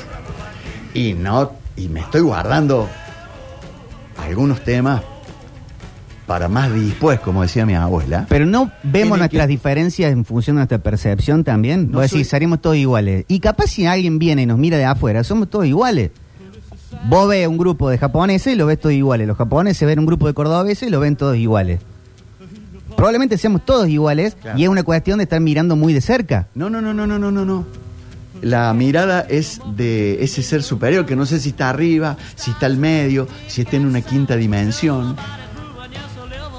Y 0.95 1.13
no, 1.13 1.53
y 1.77 1.91
me 1.91 2.01
estoy 2.01 2.23
guardando 2.23 2.89
algunos 4.17 4.65
temas 4.65 5.03
para 6.29 6.47
más 6.49 6.71
después, 6.73 7.19
como 7.21 7.43
decía 7.43 7.67
mi 7.67 7.75
abuela. 7.75 8.27
Pero 8.29 8.47
no 8.47 8.71
vemos 8.85 9.19
nuestras 9.19 9.47
que- 9.47 9.49
diferencias 9.51 10.13
en 10.13 10.25
función 10.25 10.55
de 10.55 10.59
nuestra 10.61 10.79
percepción 10.79 11.43
también. 11.43 11.91
No 11.91 11.99
Vos 11.99 12.11
soy- 12.11 12.19
decís, 12.21 12.29
seremos 12.31 12.61
todos 12.61 12.77
iguales. 12.77 13.25
Y 13.27 13.41
capaz 13.41 13.67
si 13.69 13.87
alguien 13.87 14.21
viene 14.21 14.43
y 14.43 14.47
nos 14.47 14.59
mira 14.59 14.77
de 14.77 14.85
afuera, 14.85 15.25
somos 15.25 15.49
todos 15.51 15.67
iguales. 15.67 16.11
Vos 17.09 17.29
ves 17.29 17.49
un 17.49 17.59
grupo 17.59 17.91
de 17.91 17.99
japoneses 17.99 18.53
y 18.53 18.57
lo 18.57 18.67
ves 18.67 18.79
todos 18.79 18.95
iguales. 18.95 19.27
Los 19.27 19.37
japoneses 19.37 19.89
ven 19.89 19.99
un 19.99 20.07
grupo 20.07 20.27
de 20.27 20.35
cordobeses 20.35 20.87
y 20.89 20.91
lo 20.93 21.01
ven 21.01 21.17
todos 21.17 21.37
iguales. 21.37 21.81
Probablemente 22.97 23.39
seamos 23.39 23.65
todos 23.65 23.89
iguales 23.89 24.37
Claro. 24.41 24.59
y 24.59 24.65
es 24.65 24.69
una 24.69 24.83
cuestión 24.83 25.19
de 25.19 25.25
estar 25.25 25.41
mirando 25.41 25.77
muy 25.77 25.93
de 25.93 26.01
cerca. 26.01 26.49
No, 26.55 26.69
no, 26.69 26.81
no, 26.83 26.93
no, 26.93 27.07
no, 27.07 27.19
no, 27.19 27.31
no, 27.31 27.45
no. 27.45 27.65
La 28.43 28.73
mirada 28.75 29.21
es 29.29 29.61
de 29.77 30.23
ese 30.23 30.43
ser 30.43 30.63
superior 30.63 31.07
que 31.07 31.17
no 31.17 31.27
sé 31.27 31.41
si 31.41 31.49
está 31.51 31.71
arriba, 31.71 32.17
si 32.37 32.51
está 32.53 32.67
al 32.67 32.77
medio, 32.77 33.27
si 33.49 33.63
está 33.63 33.77
en 33.77 33.87
una 33.87 34.01
quinta 34.01 34.37
dimensión, 34.37 35.17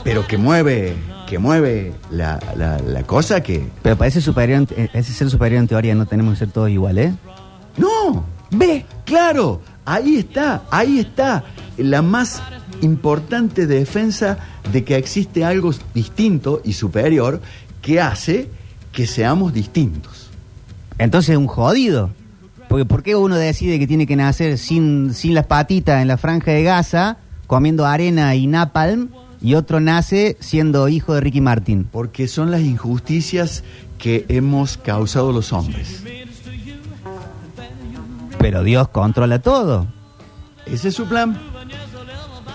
pero 0.10 0.26
que 0.26 0.40
mueve, 0.40 0.96
que 1.28 1.38
mueve 1.38 1.94
la, 2.10 2.40
la- 2.58 2.80
la 2.80 3.04
cosa 3.04 3.44
que. 3.44 3.68
Pero 3.84 3.96
para 3.96 4.08
ese, 4.08 4.22
superior, 4.22 4.66
en- 4.76 4.90
ese 4.92 5.14
ser 5.14 5.30
superior 5.30 5.62
en 5.62 5.68
teoría 5.68 5.94
no 5.94 6.08
tenemos 6.08 6.34
que 6.34 6.40
ser 6.40 6.52
todos 6.52 6.68
iguales. 6.72 7.14
¡No! 7.78 8.26
¡Ve! 8.50 8.88
¡Claro! 9.06 9.62
Ahí 9.86 10.18
está, 10.18 10.64
ahí 10.72 10.98
está 10.98 11.44
la 11.78 12.02
más 12.02 12.42
importante 12.82 13.68
defensa 13.68 14.40
de 14.74 14.84
que 14.84 14.96
existe 14.96 15.46
algo 15.46 15.72
distinto 15.94 16.60
y 16.64 16.74
superior 16.74 17.40
que 17.84 18.02
hace 18.02 18.50
que 18.92 19.06
seamos 19.06 19.54
distintos. 19.54 20.32
Entonces 20.98 21.30
es 21.34 21.38
un 21.38 21.46
jodido. 21.46 22.10
Porque 22.68 22.86
¿por 22.86 23.04
qué 23.04 23.16
uno 23.16 23.36
decide 23.36 23.78
que 23.78 23.86
tiene 23.86 24.08
que 24.08 24.16
nacer 24.16 24.58
sin, 24.58 25.14
sin 25.14 25.36
las 25.36 25.46
patitas 25.46 26.02
en 26.02 26.08
la 26.08 26.18
franja 26.18 26.50
de 26.50 26.64
Gaza, 26.64 27.18
comiendo 27.46 27.86
arena 27.86 28.34
y 28.34 28.48
napalm, 28.48 29.10
y 29.42 29.56
otro 29.56 29.80
nace 29.80 30.38
siendo 30.40 30.88
hijo 30.90 31.14
de 31.14 31.22
Ricky 31.22 31.42
Martin? 31.42 31.86
Porque 31.92 32.28
son 32.28 32.52
las 32.52 32.62
injusticias 32.62 33.64
que 33.98 34.26
hemos 34.30 34.78
causado 34.78 35.32
los 35.32 35.52
hombres. 35.54 36.04
Pero 38.40 38.64
Dios 38.64 38.88
controla 38.90 39.40
todo. 39.40 39.88
Ese 40.66 40.90
es 40.90 40.96
su 40.96 41.06
plan. 41.06 41.38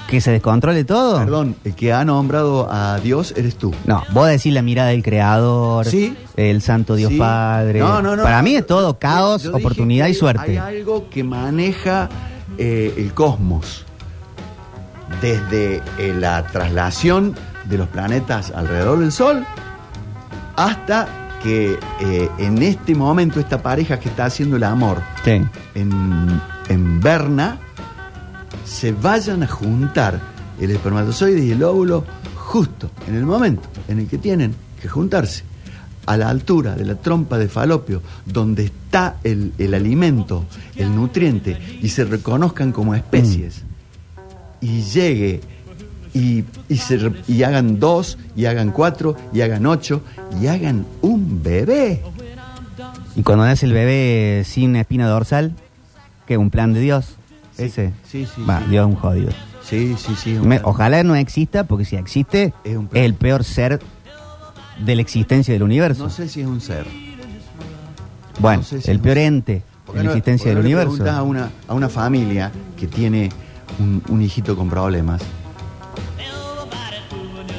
¿Que 0.09 0.21
se 0.21 0.31
descontrole 0.31 0.85
todo? 0.85 1.19
Perdón, 1.19 1.57
el 1.65 1.75
que 1.75 1.93
ha 1.93 2.05
nombrado 2.05 2.71
a 2.71 3.01
Dios 3.01 3.33
eres 3.37 3.57
tú. 3.57 3.73
No, 3.87 4.05
vos 4.13 4.29
decís 4.29 4.53
la 4.53 4.63
mirada 4.63 4.91
del 4.91 5.03
creador, 5.03 5.87
Sí. 5.87 6.15
el 6.37 6.61
santo 6.63 6.95
Dios 6.95 7.11
Sí. 7.11 7.19
Padre. 7.19 7.81
No, 7.81 8.01
no, 8.03 8.15
no. 8.15 8.23
Para 8.23 8.43
mí 8.43 8.55
es 8.55 8.67
todo 8.67 8.99
caos, 8.99 9.45
Yo 9.45 9.57
oportunidad 9.57 10.07
y 10.09 10.15
suerte. 10.15 10.59
Hay 10.59 10.79
algo 10.79 11.09
que 11.09 11.25
maneja 11.25 12.09
eh, 12.59 12.95
el 12.99 13.13
cosmos. 13.15 13.85
Desde 15.21 15.83
eh, 15.99 16.15
la 16.19 16.45
traslación 16.47 17.35
de 17.69 17.79
los 17.79 17.89
planetas 17.89 18.51
alrededor 18.51 18.99
del 18.99 19.13
Sol 19.13 19.45
hasta 20.57 21.09
que 21.43 21.79
eh, 22.01 22.29
en 22.39 22.63
este 22.63 22.95
momento 22.95 23.41
esta 23.41 23.63
pareja 23.63 23.99
que 23.99 24.09
está 24.09 24.27
haciendo 24.27 24.57
el 24.57 24.65
amor 24.65 25.03
Sí. 25.25 25.43
en, 25.75 26.41
en 26.69 27.01
Berna 27.01 27.59
se 28.65 28.93
vayan 28.93 29.43
a 29.43 29.47
juntar. 29.47 30.21
El 30.61 30.71
espermatozoide 30.71 31.45
y 31.45 31.51
el 31.51 31.63
óvulo 31.65 32.05
justo 32.37 32.89
en 33.09 33.17
el 33.17 33.27
momento 33.27 33.69
en 33.89 33.99
el 33.99 34.07
que 34.07 34.19
tienen 34.19 34.55
que 34.81 34.89
juntarse. 34.89 35.43
A 36.07 36.17
la 36.19 36.29
altura 36.29 36.75
de 36.77 36.85
la 36.85 36.95
trompa 36.97 37.39
de 37.39 37.49
falopio 37.49 38.03
donde 38.27 38.65
está 38.67 39.17
el, 39.25 39.53
el 39.59 39.73
alimento, 39.75 40.45
el 40.77 40.95
nutriente 40.95 41.59
y 41.83 41.89
se 41.89 42.05
reconozcan 42.05 42.73
como 42.73 42.95
especies 42.95 43.63
y 44.65 44.83
llegue 44.83 45.41
y, 46.15 46.45
y, 46.69 46.77
se 46.77 47.13
y 47.29 47.43
hagan 47.43 47.79
dos 47.81 48.19
y 48.37 48.47
hagan 48.47 48.71
cuatro 48.71 49.17
y 49.33 49.41
hagan 49.43 49.67
ocho 49.67 50.03
y 50.41 50.47
hagan 50.47 50.87
un 51.03 51.43
bebé. 51.43 52.03
Y 53.17 53.23
cuando 53.23 53.45
nace 53.45 53.67
el 53.67 53.73
bebé 53.73 54.43
sin 54.45 54.75
espina 54.77 55.07
dorsal, 55.09 55.53
que 56.27 56.37
un 56.39 56.51
plan 56.51 56.73
de 56.73 56.81
Dios. 56.81 57.17
Sí, 57.57 57.65
Ese. 57.65 57.93
sí, 58.11 58.27
sí, 58.27 58.43
Va, 58.49 58.61
sí. 58.61 58.65
Dios 58.71 58.89
es 58.89 58.95
un 58.95 59.01
jodido. 59.01 59.31
Sí, 59.63 59.95
sí, 59.99 60.15
sí. 60.17 60.31
Me- 60.43 60.61
ojalá 60.65 61.03
no 61.05 61.15
exista, 61.15 61.65
porque 61.65 61.85
si 61.85 61.97
existe, 61.97 62.53
Es 62.65 62.77
un 62.77 62.89
el 62.95 63.15
peor 63.15 63.45
ser 63.45 63.81
de 64.85 64.95
la 64.97 65.03
existencia 65.03 65.53
del 65.55 65.63
universo. 65.63 66.03
No 66.05 66.11
sé 66.11 66.29
si 66.29 66.41
es 66.41 66.47
un 66.47 66.61
ser. 66.61 66.87
bueno, 68.41 68.59
no 68.59 68.65
sé 68.65 68.81
si 68.81 68.91
el 68.91 68.99
peor 69.01 69.19
ente 69.19 69.63
¿Por 69.87 69.95
de 69.95 70.01
la 70.03 70.05
no- 70.07 70.11
existencia 70.11 70.51
del 70.51 70.59
universo. 70.59 71.09
A 71.11 71.23
una, 71.23 71.51
a 71.69 71.75
una 71.75 71.89
familia 71.89 72.51
que 72.77 72.87
tiene 72.89 73.31
un, 73.79 74.03
un 74.09 74.23
hijito 74.23 74.57
con 74.57 74.69
problemas. 74.71 75.23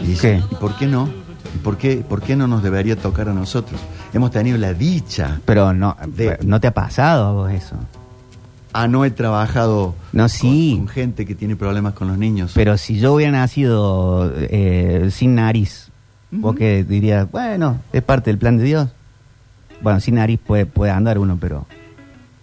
Y 0.02 0.08
dice, 0.08 0.44
¿Qué? 0.50 0.56
¿y 0.56 0.56
por 0.56 0.76
qué 0.78 0.88
no? 0.88 1.10
¿Y 1.56 1.58
por 1.60 1.78
qué, 1.78 1.98
por 2.08 2.22
qué 2.22 2.36
no 2.36 2.48
nos 2.48 2.62
debería 2.64 2.96
tocar 2.96 3.30
a 3.30 3.34
nosotros? 3.34 3.80
Hemos 4.14 4.32
tenido 4.32 4.58
la 4.58 4.74
dicha. 4.74 5.40
Pero 5.46 5.74
no, 5.74 5.96
De- 6.08 6.38
no 6.46 6.60
te 6.60 6.68
ha 6.68 6.74
pasado 6.74 7.26
a 7.26 7.32
vos 7.32 7.52
eso. 7.52 7.76
Ah, 8.74 8.88
no 8.88 9.06
he 9.06 9.12
trabajado 9.12 9.96
No, 10.12 10.24
con- 10.24 10.30
sí. 10.30 10.76
con, 10.78 10.88
gente 10.90 11.26
que 11.26 11.34
tiene 11.34 11.56
problemas 11.56 11.94
con 11.94 12.08
los 12.10 12.18
niños. 12.18 12.52
Pero 12.56 12.78
si 12.78 13.00
yo 13.00 13.14
hubiera 13.14 13.32
nacido 13.32 14.32
eh, 14.36 15.10
sin 15.12 15.36
nariz, 15.36 15.90
vos 16.32 16.52
Ujú. 16.52 16.60
que 16.60 16.84
dirías, 16.84 17.30
bueno, 17.32 17.78
es 17.94 18.04
parte 18.04 18.30
del 18.32 18.38
plan 18.38 18.58
de 18.58 18.64
Dios. 18.64 18.90
Bueno, 19.82 20.00
sin 20.02 20.16
nariz 20.16 20.40
puede, 20.46 20.66
puede 20.66 20.92
andar 20.92 21.18
uno, 21.20 21.38
pero 21.40 21.66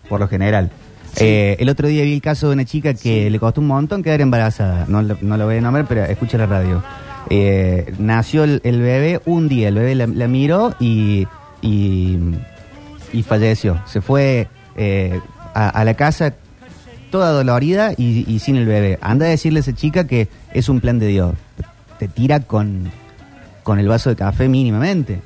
por 0.08 0.20
lo 0.20 0.28
general. 0.28 0.70
Sí. 1.14 1.24
Eh, 1.24 1.56
el 1.60 1.68
otro 1.68 1.88
día 1.88 2.04
vi 2.04 2.14
el 2.14 2.22
caso 2.22 2.48
de 2.48 2.54
una 2.54 2.64
chica 2.64 2.94
que 2.94 3.28
le 3.30 3.38
costó 3.38 3.60
un 3.60 3.66
montón 3.66 4.02
quedar 4.02 4.20
embarazada. 4.20 4.86
No, 4.88 5.02
lo- 5.02 5.18
no 5.20 5.36
lo 5.36 5.44
voy 5.46 5.56
a 5.56 5.60
nombrar, 5.60 5.86
pero 5.86 6.04
escucha 6.04 6.38
la 6.38 6.46
radio. 6.46 6.82
Eh, 7.30 7.92
nació 7.98 8.44
el, 8.44 8.60
el 8.64 8.80
bebé 8.80 9.20
un 9.26 9.48
día, 9.48 9.68
el 9.68 9.74
bebé 9.74 9.94
la, 9.94 10.06
la 10.06 10.26
miró 10.28 10.74
y, 10.80 11.26
y, 11.60 12.18
y 13.12 13.22
falleció. 13.22 13.80
Se 13.86 14.00
fue 14.00 14.48
eh, 14.76 15.20
a, 15.54 15.68
a 15.68 15.84
la 15.84 15.94
casa 15.94 16.34
toda 17.10 17.30
dolorida 17.30 17.92
y, 17.96 18.24
y 18.26 18.38
sin 18.38 18.56
el 18.56 18.66
bebé. 18.66 18.98
Anda 19.02 19.26
a 19.26 19.28
decirle 19.28 19.58
a 19.58 19.60
esa 19.60 19.74
chica 19.74 20.06
que 20.06 20.28
es 20.54 20.68
un 20.70 20.80
plan 20.80 20.98
de 20.98 21.08
Dios. 21.08 21.34
Te 21.98 22.08
tira 22.08 22.40
con, 22.40 22.90
con 23.62 23.78
el 23.78 23.86
vaso 23.86 24.08
de 24.10 24.16
café 24.16 24.48
mínimamente. 24.48 25.20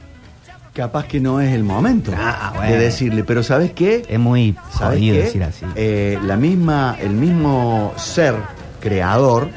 Capaz 0.77 1.07
que 1.07 1.19
no 1.21 1.41
es 1.41 1.55
el 1.55 1.65
momento 1.65 2.13
Ah, 2.15 2.53
bueno. 2.55 2.73
de 2.73 2.79
decirle, 2.79 3.25
pero 3.25 3.43
¿sabes 3.43 3.73
qué? 3.73 4.03
Es 4.07 4.19
muy 4.19 4.55
¿Sabes 4.77 4.99
jodido 4.99 5.17
qué? 5.17 5.23
decir 5.23 5.43
así. 5.43 5.65
Eh, 5.75 6.19
la 6.23 6.37
misma, 6.37 6.97
el 7.01 7.13
mismo 7.13 7.95
ser 7.97 8.35
creador 8.79 9.49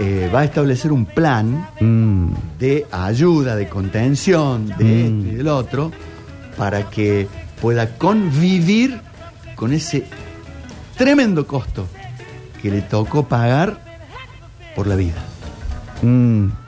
eh, 0.00 0.28
va 0.34 0.40
a 0.40 0.44
establecer 0.44 0.90
un 0.90 1.06
plan 1.06 1.68
Mm, 1.80 2.32
de 2.58 2.84
ayuda, 2.90 3.54
de 3.54 3.68
contención, 3.68 4.66
de 4.76 4.84
Mm. 4.84 5.18
esto 5.18 5.28
y 5.32 5.34
del 5.36 5.48
otro, 5.48 5.92
para 6.58 6.90
que 6.90 7.28
pueda 7.60 7.96
convivir 7.96 9.00
con 9.54 9.72
ese 9.72 10.04
tremendo 10.96 11.46
costo 11.46 11.86
que 12.60 12.70
le 12.72 12.82
tocó 12.82 13.24
pagar 13.28 13.78
por 14.74 14.88
la 14.88 14.96
vida. 14.96 15.14
mm. 16.02 16.63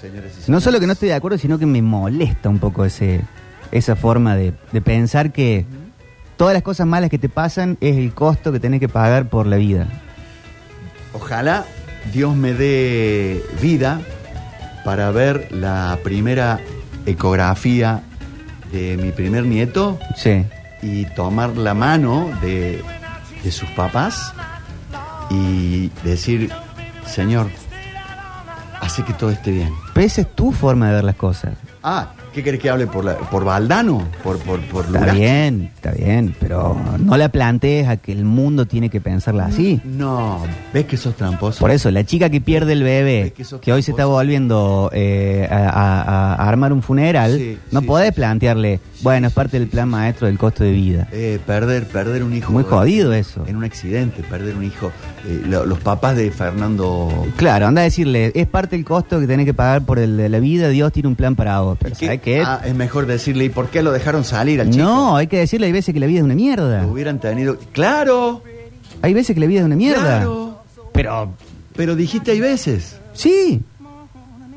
Señores 0.00 0.32
y 0.46 0.50
No 0.50 0.60
solo 0.60 0.80
que 0.80 0.86
no 0.86 0.92
estoy 0.94 1.08
de 1.08 1.14
acuerdo, 1.14 1.38
sino 1.38 1.58
que 1.58 1.66
me 1.66 1.82
molesta 1.82 2.48
un 2.48 2.58
poco 2.58 2.84
ese, 2.84 3.20
esa 3.72 3.96
forma 3.96 4.34
de, 4.36 4.54
de 4.72 4.80
pensar 4.80 5.32
que 5.32 5.66
todas 6.36 6.54
las 6.54 6.62
cosas 6.62 6.86
malas 6.86 7.10
que 7.10 7.18
te 7.18 7.28
pasan 7.28 7.76
es 7.80 7.96
el 7.96 8.12
costo 8.14 8.50
que 8.52 8.60
tenés 8.60 8.80
que 8.80 8.88
pagar 8.88 9.28
por 9.28 9.46
la 9.46 9.56
vida. 9.56 9.86
Ojalá 11.12 11.64
Dios 12.12 12.34
me 12.36 12.54
dé 12.54 13.44
vida 13.60 14.00
para 14.84 15.10
ver 15.10 15.48
la 15.52 15.98
primera 16.02 16.60
ecografía 17.06 18.02
de 18.72 18.96
mi 18.96 19.10
primer 19.12 19.44
nieto 19.44 19.98
Sí. 20.16 20.44
y 20.82 21.04
tomar 21.06 21.56
la 21.56 21.74
mano 21.74 22.30
de, 22.40 22.82
de 23.44 23.50
sus 23.52 23.68
papás 23.70 24.32
y 25.30 25.90
decir, 26.04 26.50
Señor, 27.06 27.48
hace 28.80 29.04
que 29.04 29.12
todo 29.12 29.30
esté 29.30 29.50
bien. 29.50 29.72
Pero 29.94 30.06
esa 30.06 30.22
es 30.22 30.34
tu 30.34 30.52
forma 30.52 30.88
de 30.88 30.94
ver 30.94 31.04
las 31.04 31.16
cosas. 31.16 31.54
Ah, 31.82 32.14
¿qué 32.32 32.42
querés 32.42 32.60
que 32.60 32.70
hable 32.70 32.86
por, 32.86 33.04
la, 33.04 33.14
por 33.16 33.44
Valdano? 33.44 34.06
¿Por, 34.22 34.38
por, 34.38 34.60
por 34.62 34.84
Está 34.86 35.12
bien, 35.12 35.70
está 35.74 35.90
bien, 35.92 36.34
pero 36.40 36.76
no 36.98 37.16
la 37.16 37.28
plantees 37.30 37.88
a 37.88 37.96
que 37.96 38.12
el 38.12 38.24
mundo 38.24 38.66
tiene 38.66 38.88
que 38.90 39.00
pensarla 39.00 39.46
así. 39.46 39.80
No, 39.84 40.42
¿ves 40.72 40.86
que 40.86 40.96
sos 40.96 41.16
tramposo? 41.16 41.58
Por 41.60 41.70
eso, 41.70 41.90
la 41.90 42.04
chica 42.04 42.30
que 42.30 42.40
pierde 42.40 42.72
el 42.72 42.82
bebé, 42.82 43.32
que 43.60 43.72
hoy 43.72 43.82
se 43.82 43.90
está 43.92 44.06
volviendo 44.06 44.90
eh, 44.92 45.46
a, 45.50 45.68
a- 45.68 46.34
a 46.34 46.48
armar 46.48 46.72
un 46.72 46.82
funeral, 46.82 47.36
Sí, 47.36 47.58
no 47.72 47.80
sí, 47.80 47.86
podés 47.86 48.08
sí, 48.08 48.12
sí. 48.14 48.16
plantearle, 48.20 48.80
bueno, 49.02 49.28
es 49.28 49.32
parte 49.32 49.58
del 49.58 49.68
plan 49.68 49.88
maestro 49.88 50.26
del 50.26 50.38
costo 50.38 50.64
de 50.64 50.72
vida. 50.72 51.08
Eh, 51.12 51.38
perder, 51.46 51.86
perder 51.86 52.22
un 52.22 52.34
hijo. 52.34 52.52
Muy 52.52 52.64
jodido 52.64 53.12
eso. 53.12 53.44
En 53.46 53.56
un 53.56 53.64
accidente, 53.64 54.22
perder 54.22 54.56
un 54.56 54.64
hijo. 54.64 54.92
Eh, 55.26 55.42
lo- 55.46 55.66
los 55.66 55.78
papás 55.80 56.16
de 56.16 56.30
Fernando. 56.30 57.26
Claro, 57.36 57.66
anda 57.66 57.80
a 57.80 57.84
decirle, 57.84 58.32
es 58.34 58.46
parte 58.46 58.76
del 58.76 58.84
costo 58.84 59.18
que 59.20 59.26
tenés 59.26 59.46
que 59.46 59.54
pagar 59.54 59.82
por 59.82 59.98
el 59.98 60.16
de 60.16 60.28
la 60.28 60.38
vida, 60.38 60.68
Dios 60.68 60.92
tiene 60.92 61.08
un 61.08 61.16
plan 61.16 61.34
para 61.36 61.60
vos. 61.60 61.78
Pero 61.80 61.94
¿Y 62.20 62.24
qué? 62.24 62.42
¿sabes 62.42 62.60
qué? 62.60 62.66
Ah, 62.66 62.68
es 62.68 62.74
mejor 62.74 63.06
decirle, 63.06 63.44
¿y 63.46 63.48
por 63.48 63.68
qué 63.68 63.82
lo 63.82 63.92
dejaron 63.92 64.24
salir 64.24 64.60
al 64.60 64.70
chico? 64.70 64.84
no, 64.84 65.16
hay 65.16 65.26
que 65.26 65.38
decirle, 65.38 65.66
hay 65.66 65.72
veces 65.72 65.92
que 65.94 66.00
la 66.00 66.06
vida 66.06 66.18
es 66.18 66.24
una 66.24 66.34
mierda. 66.34 66.82
Lo 66.82 66.88
hubieran 66.92 67.18
tenido. 67.20 67.58
¡Claro! 67.72 68.42
Hay 69.02 69.14
veces 69.14 69.34
que 69.34 69.40
la 69.40 69.46
vida 69.46 69.60
es 69.60 69.66
una 69.66 69.76
mierda. 69.76 70.00
¡Claro! 70.18 70.62
Pero, 70.92 71.32
Pero 71.76 71.96
dijiste 71.96 72.30
hay 72.32 72.40
veces. 72.40 72.96
sí, 73.12 73.62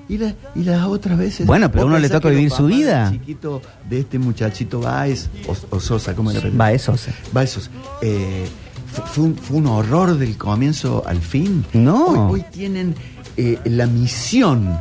¿Y, 0.09 0.17
la- 0.17 0.35
y 0.53 0.63
las 0.63 0.83
otras 0.85 1.17
veces? 1.17 1.47
Bueno, 1.47 1.71
pero 1.71 1.83
a 1.83 1.85
¿Vos 1.85 1.91
uno 1.91 1.99
le 1.99 2.09
toca 2.09 2.27
que 2.29 2.35
vivir 2.35 2.51
su 2.51 2.65
vida? 2.65 3.09
chiquito 3.09 3.61
de 3.89 4.01
este 4.01 4.19
muchachito 4.19 4.81
Baez, 4.81 5.29
o, 5.47 5.55
o 5.75 5.79
Sosa, 5.79 6.13
¿cómo 6.13 6.29
era? 6.29 6.41
va 6.59 6.71
eso. 6.73 6.95
sí. 6.97 7.09
Baezos. 7.31 7.71
Eh, 8.01 8.45
fu- 8.91 9.01
fue, 9.03 9.23
un, 9.23 9.35
fue 9.37 9.57
un 9.57 9.67
horror 9.67 10.17
del 10.17 10.37
comienzo 10.37 11.03
al 11.07 11.19
fin. 11.21 11.65
No. 11.71 12.29
Hoy, 12.29 12.41
hoy 12.41 12.45
tienen 12.51 12.95
eh, 13.37 13.57
la 13.63 13.87
misión 13.87 14.77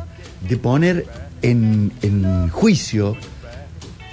de 0.47 0.57
poner 0.57 1.05
en, 1.43 1.91
en 2.01 2.49
juicio. 2.49 3.15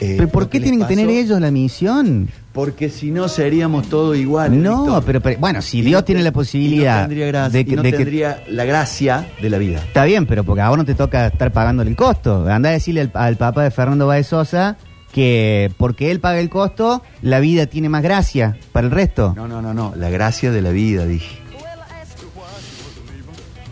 eh, 0.00 0.14
¿Pero 0.18 0.28
por 0.28 0.48
qué 0.50 0.60
tienen 0.60 0.80
que 0.80 0.86
tener 0.86 1.08
ellos 1.08 1.40
la 1.40 1.50
misión? 1.50 2.28
Porque 2.52 2.90
si 2.90 3.10
no 3.12 3.28
seríamos 3.28 3.88
todos 3.88 4.16
iguales. 4.16 4.58
No, 4.60 5.00
pero, 5.06 5.20
pero- 5.20 5.38
bueno, 5.38 5.62
si 5.62 5.78
Y 5.78 5.82
Dios 5.82 6.00
no 6.00 6.04
tiene 6.04 6.22
la 6.22 6.30
y 6.30 6.32
posibilidad 6.32 7.02
no 7.02 7.08
tendría 7.08 7.26
gracia, 7.28 7.50
de 7.52 7.60
y 7.60 7.64
que, 7.64 7.76
no 7.76 7.82
de 7.82 7.90
que- 7.92 7.96
tendría 7.96 8.42
la 8.48 8.64
gracia 8.64 9.26
de 9.40 9.50
la 9.50 9.58
vida. 9.58 9.78
Está 9.78 10.04
bien, 10.04 10.26
pero 10.26 10.42
porque 10.42 10.60
a 10.62 10.68
vos 10.68 10.76
no 10.76 10.84
te 10.84 10.94
toca 10.96 11.28
estar 11.28 11.52
pagándole 11.52 11.90
el 11.90 11.96
costo. 11.96 12.46
Anda 12.48 12.70
a 12.70 12.72
decirle 12.72 13.02
al, 13.02 13.10
al 13.14 13.36
papá 13.36 13.62
de 13.62 13.70
Fernando 13.70 14.06
Baez 14.08 14.26
Sosa 14.26 14.76
que 15.12 15.70
porque 15.76 16.10
él 16.10 16.20
paga 16.20 16.38
el 16.40 16.48
costo, 16.50 17.02
la 17.22 17.40
vida 17.40 17.66
tiene 17.66 17.88
más 17.88 18.02
gracia 18.02 18.56
para 18.72 18.86
el 18.86 18.92
resto. 18.92 19.32
No, 19.36 19.46
no, 19.48 19.60
no, 19.62 19.72
no. 19.74 19.92
La 19.96 20.08
gracia 20.10 20.50
de 20.52 20.62
la 20.62 20.70
vida, 20.70 21.04
dije. 21.06 21.36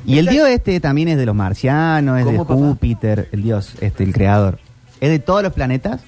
Y 0.08 0.18
el 0.18 0.26
dios 0.26 0.48
este 0.48 0.80
también 0.80 1.08
es 1.08 1.16
de 1.18 1.26
los 1.26 1.34
marcianos, 1.34 2.18
es 2.18 2.24
de 2.24 2.32
¿Cómo, 2.32 2.44
papá? 2.46 2.54
Júpiter, 2.58 3.28
el 3.32 3.42
dios, 3.42 3.72
este, 3.80 4.04
el 4.04 4.12
creador. 4.12 4.58
¿Es 5.00 5.10
de 5.10 5.18
todos 5.18 5.42
los 5.42 5.52
planetas? 5.52 6.00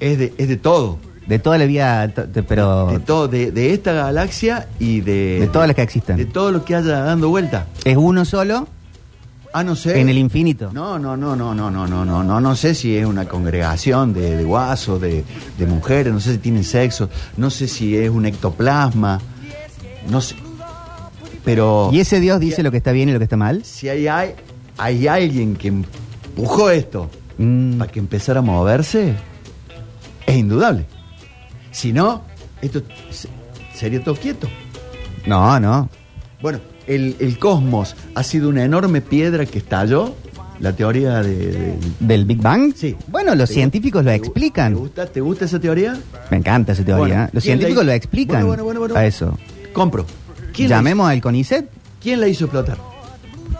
Es 0.00 0.18
de, 0.18 0.32
es 0.38 0.48
de 0.48 0.56
todo. 0.56 0.98
De 1.26 1.38
toda 1.38 1.56
la 1.56 1.64
vida, 1.66 2.08
to- 2.08 2.26
de- 2.26 2.42
pero 2.42 2.88
De 2.88 2.98
todo, 2.98 3.28
de, 3.28 3.52
de 3.52 3.72
esta 3.72 3.92
galaxia 3.92 4.68
y 4.80 5.00
de. 5.00 5.38
De 5.40 5.46
todas 5.46 5.68
las 5.68 5.76
que 5.76 5.82
existen. 5.82 6.16
De 6.16 6.24
todo 6.26 6.50
lo 6.50 6.64
que 6.64 6.74
haya 6.74 7.00
dando 7.00 7.28
vuelta. 7.28 7.66
es 7.84 7.96
uno 7.96 8.24
solo 8.24 8.66
Ah, 9.54 9.62
no 9.62 9.76
sé. 9.76 10.00
en 10.00 10.08
el 10.08 10.16
infinito. 10.18 10.70
No, 10.72 10.98
no, 10.98 11.16
no, 11.16 11.36
no, 11.36 11.54
no, 11.54 11.70
no, 11.70 11.86
no, 11.86 12.04
no, 12.04 12.24
no, 12.24 12.40
no 12.40 12.56
sé 12.56 12.74
si 12.74 12.96
es 12.96 13.04
una 13.06 13.26
congregación 13.26 14.12
de, 14.14 14.36
de 14.36 14.44
guasos, 14.44 15.00
de, 15.00 15.24
de 15.58 15.66
mujeres, 15.66 16.12
no 16.12 16.20
sé 16.20 16.32
si 16.32 16.38
tienen 16.38 16.64
sexo, 16.64 17.08
no 17.36 17.50
sé 17.50 17.68
si 17.68 17.94
es 17.96 18.08
un 18.10 18.24
ectoplasma, 18.26 19.20
no 20.10 20.20
sé. 20.22 20.34
Pero 21.44 21.90
¿Y 21.92 22.00
ese 22.00 22.20
dios 22.20 22.38
dice 22.40 22.62
lo 22.62 22.70
que 22.70 22.76
está 22.76 22.92
bien 22.92 23.08
y 23.08 23.12
lo 23.12 23.18
que 23.18 23.24
está 23.24 23.36
mal? 23.36 23.64
si 23.64 23.88
hay, 23.88 24.06
hay, 24.06 24.34
hay 24.78 25.06
alguien 25.08 25.56
que 25.56 25.68
empujó 25.68 26.70
esto 26.70 27.10
Mm, 27.38 27.78
para 27.78 27.90
que 27.90 27.98
empezara 27.98 28.40
a 28.40 28.42
moverse, 28.42 29.14
es 30.26 30.36
indudable. 30.36 30.84
Si 31.70 31.92
no, 31.92 32.22
esto 32.60 32.82
se- 33.10 33.28
sería 33.74 34.04
todo 34.04 34.14
quieto. 34.16 34.48
no, 35.26 35.58
no. 35.58 35.88
Bueno, 36.42 36.60
el, 36.86 37.16
el 37.20 37.38
cosmos 37.38 37.96
ha 38.14 38.22
sido 38.22 38.48
una 38.50 38.64
enorme 38.64 39.00
piedra 39.00 39.46
que 39.46 39.58
estalló. 39.58 40.14
La 40.60 40.76
teoría 40.76 41.22
de. 41.22 41.34
de- 41.34 41.78
¿Del 41.98 42.24
Big 42.24 42.40
Bang? 42.40 42.72
Sí. 42.76 42.94
Bueno, 43.08 43.34
los 43.34 43.48
¿Te 43.48 43.54
gu- 43.54 43.58
científicos 43.58 44.04
lo 44.04 44.12
explican. 44.12 44.74
¿Te 44.74 44.78
gusta, 44.78 45.06
¿Te 45.06 45.20
gusta 45.20 45.44
esa 45.46 45.58
teoría? 45.58 45.98
Me 46.30 46.36
encanta 46.36 46.72
esa 46.72 46.84
teoría. 46.84 46.98
Bueno, 47.16 47.30
los 47.32 47.42
¿quién 47.42 47.54
la 47.56 47.62
científicos 47.62 47.82
hizo? 47.82 47.84
lo 47.84 47.92
explican 47.92 48.46
Bueno, 48.46 48.64
bueno, 48.64 48.64
bueno, 48.80 48.80
bueno. 48.94 48.94
a 48.96 49.06
eso. 49.06 49.36
Compro. 49.72 50.06
¿Quién 50.52 50.70
la 50.70 50.76
Llamemos 50.76 51.08
al 51.10 51.20
CONICET. 51.20 51.68
¿Quién 52.02 52.20
la 52.20 52.28
hizo 52.28 52.44
explotar? 52.44 52.78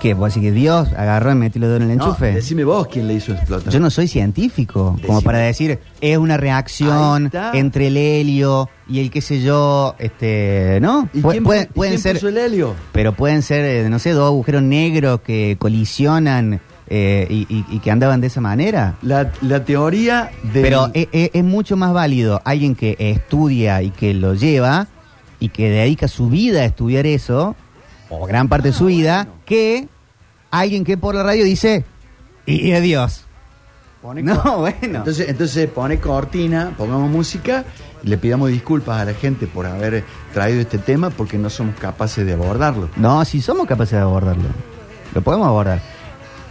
¿Qué? 0.00 0.14
¿Vos 0.14 0.34
decís 0.34 0.48
que 0.48 0.52
Dios 0.52 0.88
agarró 0.96 1.30
y 1.30 1.34
metió 1.36 1.60
los 1.60 1.68
dedos 1.70 1.82
en 1.84 1.90
el 1.92 1.96
No, 1.98 2.06
enchufe? 2.06 2.32
decime 2.32 2.64
vos 2.64 2.88
quién 2.88 3.06
la 3.06 3.12
hizo 3.12 3.32
explotar. 3.32 3.72
Yo 3.72 3.78
no 3.78 3.88
soy 3.88 4.08
científico, 4.08 4.98
como 5.06 5.22
para 5.22 5.38
decir, 5.38 5.78
es 6.00 6.18
una 6.18 6.36
reacción 6.36 7.30
entre 7.52 7.86
el 7.86 7.96
helio 7.96 8.68
y 8.88 8.98
el 8.98 9.10
qué 9.12 9.20
sé 9.20 9.40
yo, 9.42 9.94
este, 10.00 10.80
¿no? 10.82 11.08
¿Y 11.14 11.20
Pu- 11.20 11.30
quién, 11.30 11.44
pueden, 11.44 11.64
y 11.64 11.72
pueden 11.72 11.92
quién 11.92 12.02
ser, 12.02 12.16
puso 12.16 12.28
el 12.28 12.38
helio? 12.38 12.74
pero 12.90 13.12
pueden 13.14 13.42
ser, 13.42 13.64
eh, 13.64 13.88
no 13.88 14.00
sé, 14.00 14.10
dos 14.10 14.26
agujeros 14.26 14.62
negros 14.64 15.20
que 15.20 15.56
colisionan 15.58 16.60
eh, 16.88 17.26
y, 17.30 17.46
y- 17.48 17.64
y 17.70 17.78
que 17.78 17.90
andaban 17.92 18.20
de 18.20 18.26
esa 18.26 18.40
manera. 18.40 18.96
La, 19.02 19.30
la 19.40 19.64
teoría 19.64 20.30
de. 20.52 20.62
Pero 20.62 20.90
eh, 20.94 21.08
es, 21.12 21.30
es 21.32 21.44
mucho 21.44 21.76
más 21.76 21.92
válido 21.92 22.42
alguien 22.44 22.74
que 22.74 22.96
estudia 22.98 23.80
y 23.82 23.90
que 23.90 24.14
lo 24.14 24.34
lleva 24.34 24.88
y 25.42 25.48
que 25.48 25.70
dedica 25.70 26.06
su 26.06 26.28
vida 26.28 26.60
a 26.60 26.64
estudiar 26.66 27.04
eso, 27.04 27.56
o 28.08 28.26
gran 28.26 28.48
parte 28.48 28.68
de 28.68 28.74
su 28.74 28.86
vida, 28.86 29.26
que 29.44 29.88
alguien 30.52 30.84
que 30.84 30.96
por 30.96 31.16
la 31.16 31.24
radio 31.24 31.44
dice, 31.44 31.84
y 32.46 32.70
Dios. 32.80 33.24
Pone 34.00 34.22
No, 34.22 34.58
bueno. 34.58 34.98
Entonces, 34.98 35.28
entonces 35.28 35.68
pone 35.68 35.98
cortina, 35.98 36.74
pongamos 36.78 37.10
música 37.10 37.64
y 38.04 38.08
le 38.08 38.18
pidamos 38.18 38.50
disculpas 38.50 39.00
a 39.00 39.04
la 39.04 39.14
gente 39.14 39.48
por 39.48 39.66
haber 39.66 40.04
traído 40.32 40.60
este 40.60 40.78
tema 40.78 41.10
porque 41.10 41.38
no 41.38 41.50
somos 41.50 41.74
capaces 41.74 42.24
de 42.24 42.34
abordarlo. 42.34 42.88
No, 42.94 43.24
si 43.24 43.40
somos 43.40 43.66
capaces 43.66 43.94
de 43.94 44.02
abordarlo. 44.02 44.48
Lo 45.12 45.22
podemos 45.22 45.48
abordar. 45.48 45.80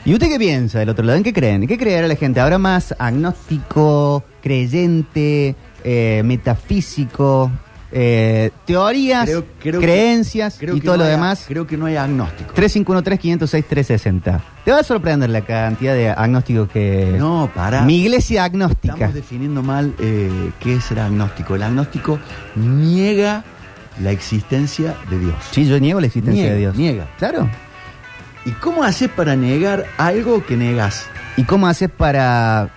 ¿Y 0.04 0.14
usted 0.14 0.28
qué 0.28 0.38
piensa 0.38 0.80
del 0.80 0.90
otro 0.90 1.06
lado? 1.06 1.18
¿En 1.18 1.24
qué 1.24 1.32
creen? 1.32 1.62
¿En 1.62 1.68
qué 1.70 1.78
creerá 1.78 2.10
la 2.10 2.16
gente? 2.16 2.42
¿Habrá 2.42 2.58
más 2.58 2.94
agnóstico, 3.00 4.24
creyente, 4.42 5.56
eh, 5.86 6.24
metafísico, 6.26 7.52
eh, 7.92 8.52
teorías, 8.66 9.26
Creo- 9.26 9.46
creo 9.60 9.80
que- 9.82 9.86
creencias 9.86 10.56
Creo 10.60 10.76
y 10.76 10.82
todo 10.82 10.94
no 10.98 11.00
lo 11.00 11.06
hay- 11.06 11.12
demás? 11.12 11.46
Creo 11.48 11.68
que 11.68 11.76
no 11.78 11.86
hay 11.88 11.96
agnóstico. 11.98 12.54
351-3506-360. 12.54 14.42
Te 14.66 14.72
va 14.72 14.80
a 14.80 14.84
sorprender 14.84 15.30
la 15.30 15.42
cantidad 15.42 15.94
de 15.94 16.10
agnósticos 16.10 16.70
que... 16.70 17.16
No, 17.18 17.50
pará. 17.54 17.82
Mi 17.84 17.98
iglesia 18.02 18.44
agnóstica. 18.44 18.94
Estamos 18.94 19.14
definiendo 19.16 19.62
mal 19.64 19.94
eh, 20.00 20.52
qué 20.60 20.76
es 20.76 20.92
el 20.92 21.00
agnóstico. 21.00 21.56
El 21.56 21.64
agnóstico 21.64 22.20
niega 22.56 23.44
la 24.02 24.12
existencia 24.12 24.96
de 25.10 25.20
Dios. 25.20 25.36
Sí, 25.52 25.66
yo 25.68 25.80
niego 25.80 26.00
la 26.00 26.08
existencia 26.08 26.42
Niega, 26.44 26.54
de 26.56 26.60
Dios. 26.60 26.76
niega. 26.76 27.08
Claro. 27.18 27.50
¿Y 28.46 28.52
cómo 28.52 28.84
haces 28.84 29.10
para 29.10 29.36
negar 29.36 29.86
algo 29.98 30.46
que 30.46 30.58
negas? 30.58 31.06
¿Y 31.38 31.44
cómo 31.44 31.68
haces 31.68 31.90
para 31.90 32.70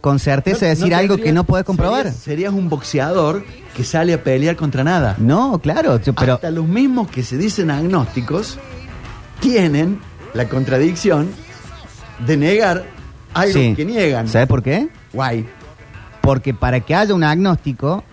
con 0.00 0.18
certeza 0.18 0.66
No- 0.66 0.70
decir 0.70 0.90
no 0.90 0.96
algo 0.96 1.16
que 1.16 1.32
no 1.32 1.44
puedes 1.44 1.64
comprobar? 1.66 2.04
Serías, 2.04 2.16
serías 2.22 2.52
un 2.52 2.68
boxeador 2.68 3.44
que 3.76 3.84
sale 3.84 4.14
a 4.14 4.22
pelear 4.22 4.56
contra 4.56 4.82
nada. 4.84 5.16
No, 5.18 5.58
claro, 5.58 6.00
yo- 6.00 6.14
pero 6.14 6.34
Hasta 6.34 6.50
los 6.50 6.66
mismos 6.66 7.08
que 7.10 7.22
se 7.22 7.36
dicen 7.36 7.70
agnósticos 7.70 8.58
tienen 9.40 10.00
la 10.34 10.48
contradicción 10.48 11.28
de 12.26 12.36
negar 12.36 12.84
algo 13.34 13.52
Sí. 13.52 13.74
que 13.74 13.84
niegan. 13.84 14.28
¿sabes 14.28 14.46
por 14.48 14.62
qué? 14.62 14.88
Guay. 15.12 15.46
Porque 16.20 16.52
para 16.54 16.80
que 16.80 16.94
haya 16.94 17.14
un 17.14 17.24
agnóstico 17.24 18.04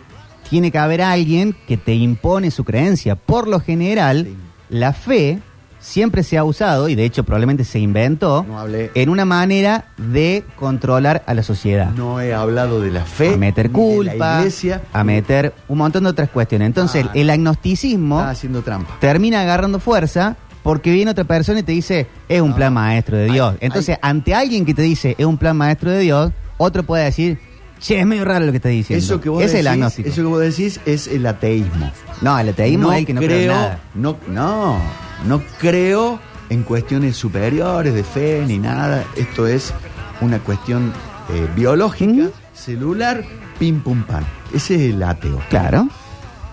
tiene 0.49 0.71
que 0.71 0.77
haber 0.77 1.01
alguien 1.01 1.55
que 1.67 1.75
te 1.77 1.93
impone 1.93 2.51
su 2.51 2.63
creencia. 2.63 3.15
Por 3.15 3.47
lo 3.47 3.59
general, 3.59 4.25
Sí. 4.25 4.37
la 4.69 4.93
fe 4.93 5.39
siempre 5.79 6.23
se 6.23 6.37
ha 6.37 6.43
usado 6.43 6.89
y 6.89 6.95
de 6.95 7.05
hecho 7.05 7.23
probablemente 7.23 7.63
se 7.63 7.79
inventó 7.79 8.45
No 8.47 8.59
hablé. 8.59 8.91
en 8.95 9.09
una 9.09 9.25
manera 9.25 9.85
de 9.97 10.43
controlar 10.57 11.23
a 11.27 11.33
la 11.33 11.43
sociedad. 11.43 11.91
No 11.91 12.19
he 12.19 12.33
hablado 12.33 12.81
de 12.81 12.91
la 12.91 13.03
fe. 13.05 13.33
a 13.33 13.37
meter 13.37 13.67
ni 13.67 13.73
de 13.73 13.73
culpa, 13.73 14.13
La 14.35 14.39
iglesia. 14.39 14.81
a 14.93 15.03
meter 15.03 15.53
un 15.67 15.77
montón 15.77 16.03
de 16.03 16.09
otras 16.09 16.29
cuestiones. 16.29 16.65
Entonces, 16.65 17.05
Ah, 17.07 17.11
el 17.13 17.29
agnosticismo 17.29 18.19
Está 18.19 18.31
haciendo 18.31 18.61
trampa. 18.61 18.97
termina 18.99 19.41
agarrando 19.41 19.79
fuerza 19.79 20.35
porque 20.63 20.91
viene 20.91 21.11
otra 21.11 21.23
persona 21.23 21.59
y 21.59 21.63
te 21.63 21.71
dice, 21.71 22.07
es 22.27 22.41
un 22.41 22.49
No. 22.49 22.55
plan 22.55 22.73
maestro 22.73 23.15
de 23.17 23.25
Dios. 23.31 23.55
Entonces, 23.61 23.97
ante 24.01 24.33
alguien 24.35 24.65
que 24.65 24.73
te 24.73 24.81
dice, 24.81 25.15
es 25.17 25.25
un 25.25 25.37
plan 25.37 25.55
maestro 25.55 25.91
de 25.91 25.99
Dios, 25.99 26.31
otro 26.57 26.83
puede 26.83 27.05
decir, 27.05 27.39
che, 27.79 27.99
es 27.99 28.05
medio 28.05 28.25
raro 28.25 28.45
lo 28.45 28.51
que 28.51 28.57
estás 28.57 28.71
diciendo. 28.71 29.05
Eso 29.05 29.21
que 29.21 29.29
vos 29.29 29.41
es 29.43 29.53
el 29.53 29.59
decís- 29.65 29.71
agnóstico. 29.71 30.09
Eso 30.09 30.21
que 30.23 30.27
vos 30.27 30.39
decís 30.41 30.81
es 30.85 31.07
el 31.07 31.25
ateísmo. 31.25 31.89
No, 32.21 32.37
el 32.37 32.49
ateísmo 32.49 32.91
es 32.91 32.99
el 32.99 33.05
que 33.05 33.13
no 33.13 33.21
cree 33.21 33.43
en 33.43 33.47
nada. 33.49 33.79
No, 33.95 34.17
no, 34.27 34.77
no 35.25 35.41
creo 35.59 36.19
en 36.49 36.63
cuestiones 36.63 37.17
superiores 37.17 37.93
de 37.93 38.03
fe 38.03 38.43
ni 38.45 38.57
nada. 38.57 39.03
Esto 39.15 39.47
es 39.47 39.73
una 40.21 40.39
cuestión 40.39 40.93
eh, 41.29 41.47
biológica, 41.55 42.29
celular, 42.53 43.23
pim 43.59 43.81
pum 43.81 44.03
pam. 44.03 44.23
Ese 44.53 44.75
es 44.75 44.93
el 44.93 45.03
ateo. 45.03 45.41
Claro. 45.49 45.87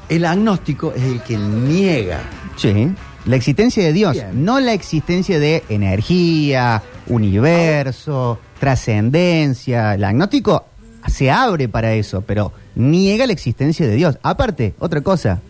El 0.09 0.25
agnóstico 0.25 0.93
es 0.95 1.03
el 1.03 1.21
que 1.23 1.37
niega. 1.37 2.21
Sí. 2.57 2.91
La 3.27 3.37
existencia 3.37 3.83
de 3.83 3.93
Dios, 3.95 4.13
Bien. 4.13 4.45
no 4.45 4.61
la 4.61 4.75
existencia 4.75 5.39
de 5.39 5.65
energía, 5.71 6.83
universo, 7.07 8.39
trascendencia. 8.61 9.95
El 9.95 10.05
agnóstico 10.05 10.67
se 11.07 11.31
abre 11.31 11.69
para 11.69 11.95
eso, 11.95 12.21
pero 12.21 12.53
niega 12.75 13.27
la 13.27 13.33
existencia 13.33 13.87
de 13.87 13.95
Dios. 13.95 14.19
Aparte, 14.23 14.75
otra 14.79 15.01
cosa, 15.01 15.41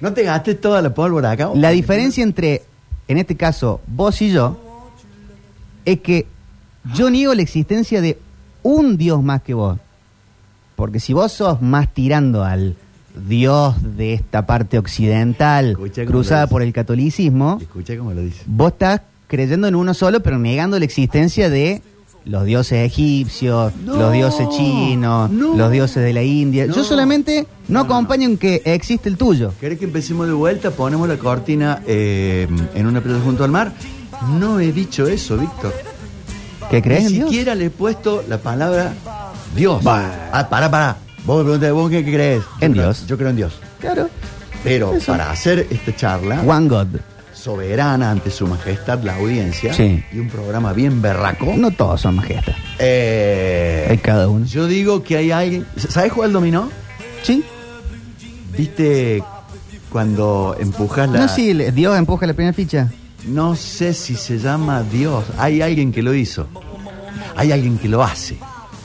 No 0.00 0.12
te 0.12 0.22
gastes 0.22 0.60
toda 0.60 0.82
la 0.82 0.92
pólvora 0.94 1.30
acá. 1.32 1.50
la 1.54 1.70
diferencia 1.70 2.22
entre, 2.22 2.62
en 3.08 3.18
este 3.18 3.36
caso, 3.36 3.80
vos 3.86 4.20
y 4.22 4.30
yo, 4.30 4.58
es 5.84 6.00
que 6.00 6.26
yo 6.94 7.10
niego 7.10 7.34
la 7.34 7.42
existencia 7.42 8.00
de 8.00 8.18
un 8.62 8.96
Dios 8.96 9.22
más 9.22 9.42
que 9.42 9.54
vos. 9.54 9.78
Porque 10.74 11.00
si 11.00 11.12
vos 11.12 11.32
sos 11.32 11.62
más 11.62 11.92
tirando 11.94 12.44
al 12.44 12.76
Dios 13.28 13.74
de 13.96 14.12
esta 14.12 14.44
parte 14.44 14.78
occidental, 14.78 15.76
cruzada 16.06 16.48
por 16.48 16.60
el 16.62 16.72
catolicismo, 16.72 17.58
Escucha 17.62 17.96
cómo 17.96 18.12
lo 18.12 18.20
dice. 18.20 18.42
vos 18.46 18.72
estás 18.72 19.00
creyendo 19.26 19.66
en 19.68 19.74
uno 19.74 19.94
solo, 19.94 20.20
pero 20.22 20.38
negando 20.38 20.78
la 20.78 20.84
existencia 20.84 21.48
de 21.48 21.82
los 22.26 22.44
dioses 22.44 22.84
egipcios, 22.84 23.72
No, 23.84 23.96
los 23.96 24.12
dioses 24.12 24.48
chinos, 24.50 25.30
no. 25.30 25.54
los 25.56 25.70
dioses 25.70 26.02
de 26.02 26.12
la 26.12 26.22
India. 26.22 26.66
No. 26.66 26.74
Yo 26.74 26.84
solamente 26.84 27.46
no, 27.68 27.80
acompaño 27.80 28.28
en 28.28 28.36
que 28.36 28.62
existe 28.64 29.08
el 29.08 29.16
tuyo. 29.16 29.52
¿Querés 29.60 29.78
que 29.78 29.84
empecemos 29.84 30.26
de 30.26 30.32
vuelta? 30.32 30.70
Ponemos 30.72 31.08
la 31.08 31.16
cortina 31.16 31.82
eh, 31.86 32.48
en 32.74 32.86
una 32.86 33.00
playa 33.00 33.20
junto 33.24 33.44
al 33.44 33.50
mar. 33.50 33.72
No 34.38 34.58
he 34.60 34.72
dicho 34.72 35.06
eso, 35.06 35.36
Víctor. 35.36 35.72
¿Qué 36.70 36.82
crees 36.82 37.02
Ni 37.02 37.06
en 37.06 37.12
Dios? 37.14 37.28
siquiera 37.30 37.54
le 37.54 37.66
he 37.66 37.70
puesto 37.70 38.24
la 38.28 38.38
palabra 38.38 38.92
Dios. 39.54 39.82
Bah. 39.84 40.30
Ah, 40.32 40.48
para, 40.48 40.70
para. 40.70 40.96
Vos 41.24 41.38
me 41.38 41.44
preguntas, 41.44 41.72
¿vos 41.72 41.90
qué 41.90 42.04
crees? 42.04 42.42
En 42.60 42.72
Dios. 42.72 43.06
Yo 43.06 43.16
creo 43.16 43.30
en 43.30 43.36
Dios. 43.36 43.52
Claro. 43.80 44.08
Pero 44.64 44.94
Eso. 44.94 45.12
para 45.12 45.30
hacer 45.30 45.66
esta 45.70 45.94
charla 45.94 46.40
One 46.44 46.68
God. 46.68 46.86
Soberana 47.46 48.10
ante 48.10 48.32
su 48.32 48.44
majestad 48.48 49.04
la 49.04 49.14
audiencia 49.14 49.72
Sí. 49.72 50.02
y 50.12 50.18
un 50.18 50.28
programa 50.28 50.72
bien 50.72 51.00
berraco, 51.00 51.54
No 51.56 51.70
todos 51.70 52.00
son 52.00 52.16
majestad. 52.16 52.54
eh, 52.80 53.86
Hay 53.88 53.98
cada 53.98 54.28
uno. 54.28 54.44
yo 54.46 54.66
digo 54.66 55.04
que 55.04 55.16
hay 55.16 55.30
alguien... 55.30 55.64
¿Sabes 55.76 56.10
jugar 56.12 56.26
al 56.26 56.32
dominó? 56.32 56.68
¿Sí? 57.22 57.44
¿Viste 58.56 59.22
cuando 59.90 60.56
empujas 60.58 61.08
la... 61.08 61.20
No, 61.20 61.28
sí, 61.28 61.54
le- 61.54 61.70
Dios 61.70 61.96
empuja 61.96 62.26
la 62.26 62.34
primera 62.34 62.52
ficha. 62.52 62.90
No 63.28 63.54
sé 63.54 63.94
si 63.94 64.16
se 64.16 64.38
llama 64.38 64.82
Dios. 64.82 65.24
Hay 65.38 65.62
alguien 65.62 65.92
que 65.92 66.02
lo 66.02 66.14
hizo. 66.14 66.48
Hay 67.36 67.52
alguien 67.52 67.78
que 67.78 67.88
lo 67.88 68.02
hace. 68.02 68.36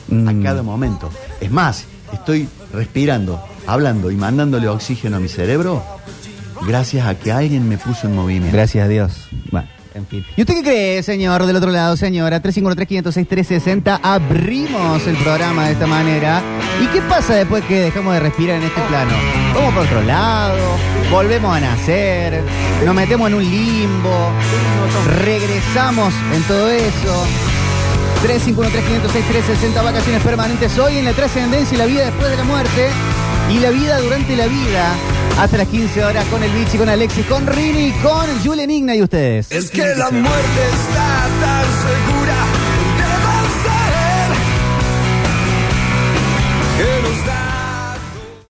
Mm. 0.08 0.28
A 0.28 0.42
cada 0.44 0.62
momento. 0.62 1.10
Es 1.40 1.50
más, 1.50 1.84
estoy 2.12 2.48
respirando, 2.72 3.42
hablando 3.66 4.08
y 4.10 4.14
mandándole 4.16 4.68
oxígeno 4.68 5.16
a 5.16 5.20
mi 5.20 5.28
cerebro 5.28 5.82
gracias 6.66 7.06
a 7.06 7.14
que 7.14 7.32
alguien 7.32 7.68
me 7.68 7.78
puso 7.78 8.06
en 8.06 8.14
movimiento. 8.14 8.56
Gracias 8.56 8.84
a 8.84 8.88
Dios. 8.88 9.28
Bueno, 9.50 9.68
en 9.94 10.06
fin. 10.06 10.24
¿Y 10.36 10.42
usted 10.42 10.54
qué 10.54 10.62
cree, 10.62 11.02
señor, 11.02 11.44
del 11.46 11.56
otro 11.56 11.70
lado, 11.70 11.96
señora? 11.96 12.42
353-506-360. 12.42 14.00
Abrimos 14.02 15.06
el 15.06 15.16
programa 15.16 15.66
de 15.66 15.72
esta 15.72 15.86
manera. 15.86 16.42
¿Y 16.82 16.86
qué 16.86 17.00
pasa 17.02 17.34
después 17.34 17.64
que 17.64 17.80
dejamos 17.80 18.14
de 18.14 18.20
respirar 18.20 18.56
en 18.56 18.64
este 18.64 18.80
plano? 18.82 19.12
Vamos 19.54 19.74
por 19.74 19.84
otro 19.84 20.02
lado, 20.02 20.56
volvemos 21.10 21.54
a 21.54 21.60
nacer, 21.60 22.42
nos 22.86 22.94
metemos 22.94 23.28
en 23.28 23.34
un 23.34 23.44
limbo, 23.44 24.30
regresamos 25.24 26.14
en 26.34 26.42
todo 26.44 26.70
eso. 26.70 27.26
351-3506-360 28.22 29.84
vacaciones 29.84 30.22
permanentes 30.22 30.78
hoy 30.78 30.98
en 30.98 31.04
la 31.04 31.12
trascendencia 31.12 31.74
y 31.74 31.78
la 31.78 31.86
vida 31.86 32.04
después 32.04 32.30
de 32.30 32.36
la 32.36 32.44
muerte 32.44 32.88
y 33.50 33.58
la 33.58 33.70
vida 33.70 34.00
durante 34.00 34.36
la 34.36 34.46
vida 34.46 34.94
hasta 35.38 35.56
las 35.56 35.68
15 35.68 36.04
horas 36.04 36.24
con 36.26 36.42
el 36.42 36.50
Bichi, 36.52 36.78
con 36.78 36.88
Alexis, 36.88 37.24
con 37.26 37.46
Rini, 37.46 37.92
con 38.02 38.26
Julen 38.44 38.70
Igna 38.70 38.94
y 38.94 39.02
ustedes. 39.02 39.50
Es 39.50 39.70
que 39.70 39.94
la 39.96 40.10
muerte 40.10 40.62
está 40.72 41.28